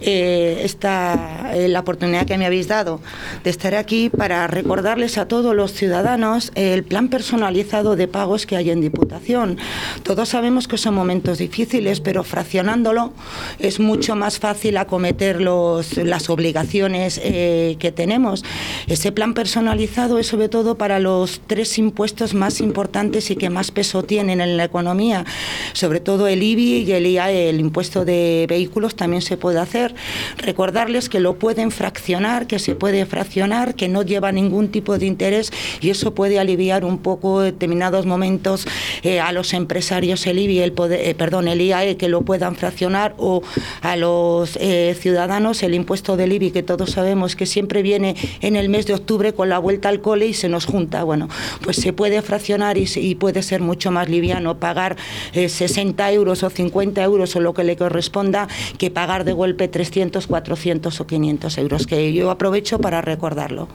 eh, 0.00 0.60
esta, 0.64 1.50
eh, 1.54 1.68
la 1.68 1.80
oportunidad 1.80 2.26
que 2.26 2.38
me 2.38 2.46
habéis 2.46 2.68
dado 2.68 3.00
de 3.42 3.50
estar 3.50 3.74
aquí 3.74 4.10
para 4.10 4.46
recordarles 4.46 5.18
a 5.18 5.26
todos 5.26 5.56
los 5.56 5.72
ciudadanos 5.72 6.52
el 6.54 6.84
plan 6.84 7.08
personalizado 7.08 7.96
de 7.96 8.06
pagos 8.06 8.46
que 8.46 8.56
hay 8.56 8.70
en 8.70 8.80
Diputación. 8.80 9.58
Todos 10.04 10.28
sabemos 10.28 10.68
que 10.68 10.78
son 10.78 10.94
momentos 10.94 11.38
difíciles, 11.38 12.00
pero 12.00 12.22
fraccionándolo 12.22 13.12
es 13.58 13.80
mucho 13.80 14.14
más 14.14 14.38
fácil 14.38 14.76
acometer 14.76 15.40
los, 15.40 15.96
las 15.96 16.30
obligaciones 16.30 17.20
eh, 17.22 17.76
que 17.78 17.90
tenemos. 17.90 18.44
Ese 18.86 19.10
plan 19.10 19.34
personalizado 19.34 20.18
es 20.18 20.28
sobre 20.28 20.48
todo 20.48 20.76
para 20.76 21.00
los 21.00 21.40
tres 21.46 21.76
impuestos 21.78 21.97
más 22.34 22.60
importantes 22.60 23.30
y 23.30 23.36
que 23.36 23.50
más 23.50 23.72
peso 23.72 24.04
tienen 24.04 24.40
en 24.40 24.56
la 24.56 24.64
economía, 24.64 25.24
sobre 25.72 25.98
todo 25.98 26.28
el 26.28 26.42
IBI 26.42 26.84
y 26.84 26.92
el 26.92 27.06
IAE, 27.06 27.50
el 27.50 27.58
impuesto 27.58 28.04
de 28.04 28.46
vehículos 28.48 28.94
también 28.94 29.20
se 29.20 29.36
puede 29.36 29.58
hacer. 29.58 29.94
Recordarles 30.36 31.08
que 31.08 31.18
lo 31.18 31.34
pueden 31.34 31.72
fraccionar, 31.72 32.46
que 32.46 32.60
se 32.60 32.76
puede 32.76 33.04
fraccionar, 33.04 33.74
que 33.74 33.88
no 33.88 34.02
lleva 34.02 34.30
ningún 34.30 34.68
tipo 34.68 34.96
de 34.96 35.06
interés 35.06 35.52
y 35.80 35.90
eso 35.90 36.14
puede 36.14 36.38
aliviar 36.38 36.84
un 36.84 36.98
poco 36.98 37.40
determinados 37.40 38.06
momentos 38.06 38.66
eh, 39.02 39.18
a 39.18 39.32
los 39.32 39.52
empresarios 39.52 40.24
el 40.26 40.38
IBI, 40.38 40.60
el 40.60 40.72
poder, 40.72 41.00
eh, 41.02 41.14
perdón, 41.14 41.48
el 41.48 41.60
IAE 41.60 41.96
que 41.96 42.08
lo 42.08 42.22
puedan 42.22 42.54
fraccionar 42.54 43.14
o 43.18 43.42
a 43.82 43.96
los 43.96 44.56
eh, 44.60 44.96
ciudadanos 44.98 45.64
el 45.64 45.74
impuesto 45.74 46.16
del 46.16 46.32
IBI 46.32 46.52
que 46.52 46.62
todos 46.62 46.90
sabemos 46.90 47.34
que 47.34 47.46
siempre 47.46 47.82
viene 47.82 48.14
en 48.40 48.54
el 48.54 48.68
mes 48.68 48.86
de 48.86 48.94
octubre 48.94 49.32
con 49.32 49.48
la 49.48 49.58
vuelta 49.58 49.88
al 49.88 50.00
cole 50.00 50.26
y 50.28 50.34
se 50.34 50.48
nos 50.48 50.64
junta. 50.64 51.02
Bueno, 51.02 51.28
pues 51.62 51.76
se 51.88 51.94
puede 51.94 52.20
fraccionar 52.20 52.76
y, 52.76 52.86
y 52.96 53.14
puede 53.14 53.42
ser 53.42 53.62
mucho 53.62 53.90
más 53.90 54.10
liviano 54.10 54.58
pagar 54.58 54.98
60 55.32 56.12
euros 56.12 56.42
o 56.42 56.50
50 56.50 57.02
euros 57.02 57.34
o 57.34 57.40
lo 57.40 57.54
que 57.54 57.64
le 57.64 57.76
corresponda 57.76 58.46
que 58.76 58.90
pagar 58.90 59.24
de 59.24 59.32
golpe 59.32 59.68
300, 59.68 60.26
400 60.26 61.00
o 61.00 61.06
500 61.06 61.56
euros, 61.56 61.86
que 61.86 62.12
yo 62.12 62.30
aprovecho 62.30 62.78
para 62.78 63.00
recordarlo. 63.00 63.68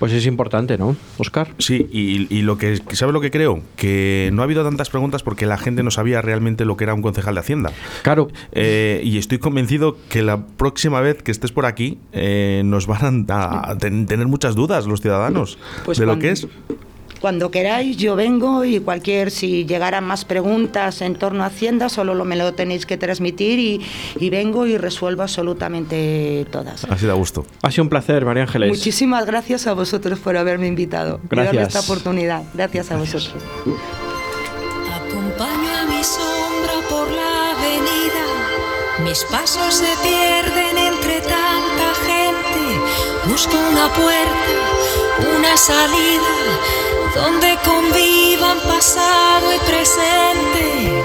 Pues 0.00 0.14
es 0.14 0.24
importante, 0.24 0.78
¿no, 0.78 0.96
Oscar? 1.18 1.48
Sí, 1.58 1.86
y, 1.92 2.40
lo 2.40 2.56
que, 2.56 2.80
¿sabe 2.92 3.12
lo 3.12 3.20
que 3.20 3.30
creo? 3.30 3.60
Que 3.76 4.30
no 4.32 4.40
ha 4.40 4.46
habido 4.46 4.64
tantas 4.64 4.88
preguntas 4.88 5.22
porque 5.22 5.44
la 5.44 5.58
gente 5.58 5.82
no 5.82 5.90
sabía 5.90 6.22
realmente 6.22 6.64
lo 6.64 6.78
que 6.78 6.84
era 6.84 6.94
un 6.94 7.02
concejal 7.02 7.34
de 7.34 7.40
Hacienda. 7.40 7.72
Claro. 8.02 8.28
Eh, 8.52 9.02
y 9.04 9.18
estoy 9.18 9.36
convencido 9.36 9.98
que 10.08 10.22
la 10.22 10.46
próxima 10.46 11.02
vez 11.02 11.22
que 11.22 11.30
estés 11.30 11.52
por 11.52 11.66
aquí 11.66 11.98
eh, 12.12 12.62
nos 12.64 12.86
van 12.86 13.26
a, 13.28 13.76
tener 13.78 14.26
muchas 14.26 14.54
dudas 14.54 14.86
los 14.86 15.02
ciudadanos 15.02 15.58
pues 15.84 15.98
de 15.98 16.06
lo 16.06 16.18
que 16.18 16.30
es 16.30 16.48
cuando 17.20 17.50
queráis, 17.50 17.96
yo 17.98 18.16
vengo 18.16 18.64
y 18.64 18.80
cualquier, 18.80 19.30
si 19.30 19.66
llegaran 19.66 20.04
más 20.04 20.24
preguntas 20.24 21.02
en 21.02 21.14
torno 21.16 21.44
a 21.44 21.46
Hacienda, 21.46 21.88
solo 21.90 22.14
lo, 22.14 22.24
me 22.24 22.34
lo 22.34 22.54
tenéis 22.54 22.86
que 22.86 22.96
transmitir 22.96 23.58
y, 24.18 24.30
vengo 24.30 24.66
y 24.66 24.78
resuelvo 24.78 25.22
absolutamente 25.22 26.46
todas. 26.50 26.84
Ha 26.84 26.96
sido 26.96 27.12
a 27.12 27.16
gusto. 27.16 27.44
Ha 27.62 27.70
sido 27.70 27.84
un 27.84 27.90
placer, 27.90 28.24
María 28.24 28.44
Ángeles. 28.44 28.70
Muchísimas 28.70 29.26
gracias 29.26 29.66
a 29.66 29.74
vosotros 29.74 30.18
por 30.18 30.36
haberme 30.36 30.66
invitado. 30.66 31.20
Gracias. 31.28 31.54
Por 31.54 31.62
esta 31.62 31.80
oportunidad. 31.80 32.42
Gracias 32.54 32.90
a 32.90 32.96
vosotros. 32.96 33.34
Acompaño 34.94 35.76
a 35.76 35.84
mi 35.86 36.02
sombra 36.02 36.88
por 36.88 37.10
la 37.10 37.50
avenida. 37.50 39.04
Mis 39.04 39.24
pasos 39.24 39.74
se 39.74 39.92
pierden 40.02 40.78
entre 40.78 41.20
tanta 41.20 41.94
gente. 42.06 43.30
Busco 43.30 43.56
una 43.70 43.88
puerta, 43.92 45.36
una 45.36 45.56
salida 45.56 46.89
donde 47.14 47.58
convivan 47.64 48.60
pasado 48.60 49.52
y 49.52 49.58
presente 49.60 51.04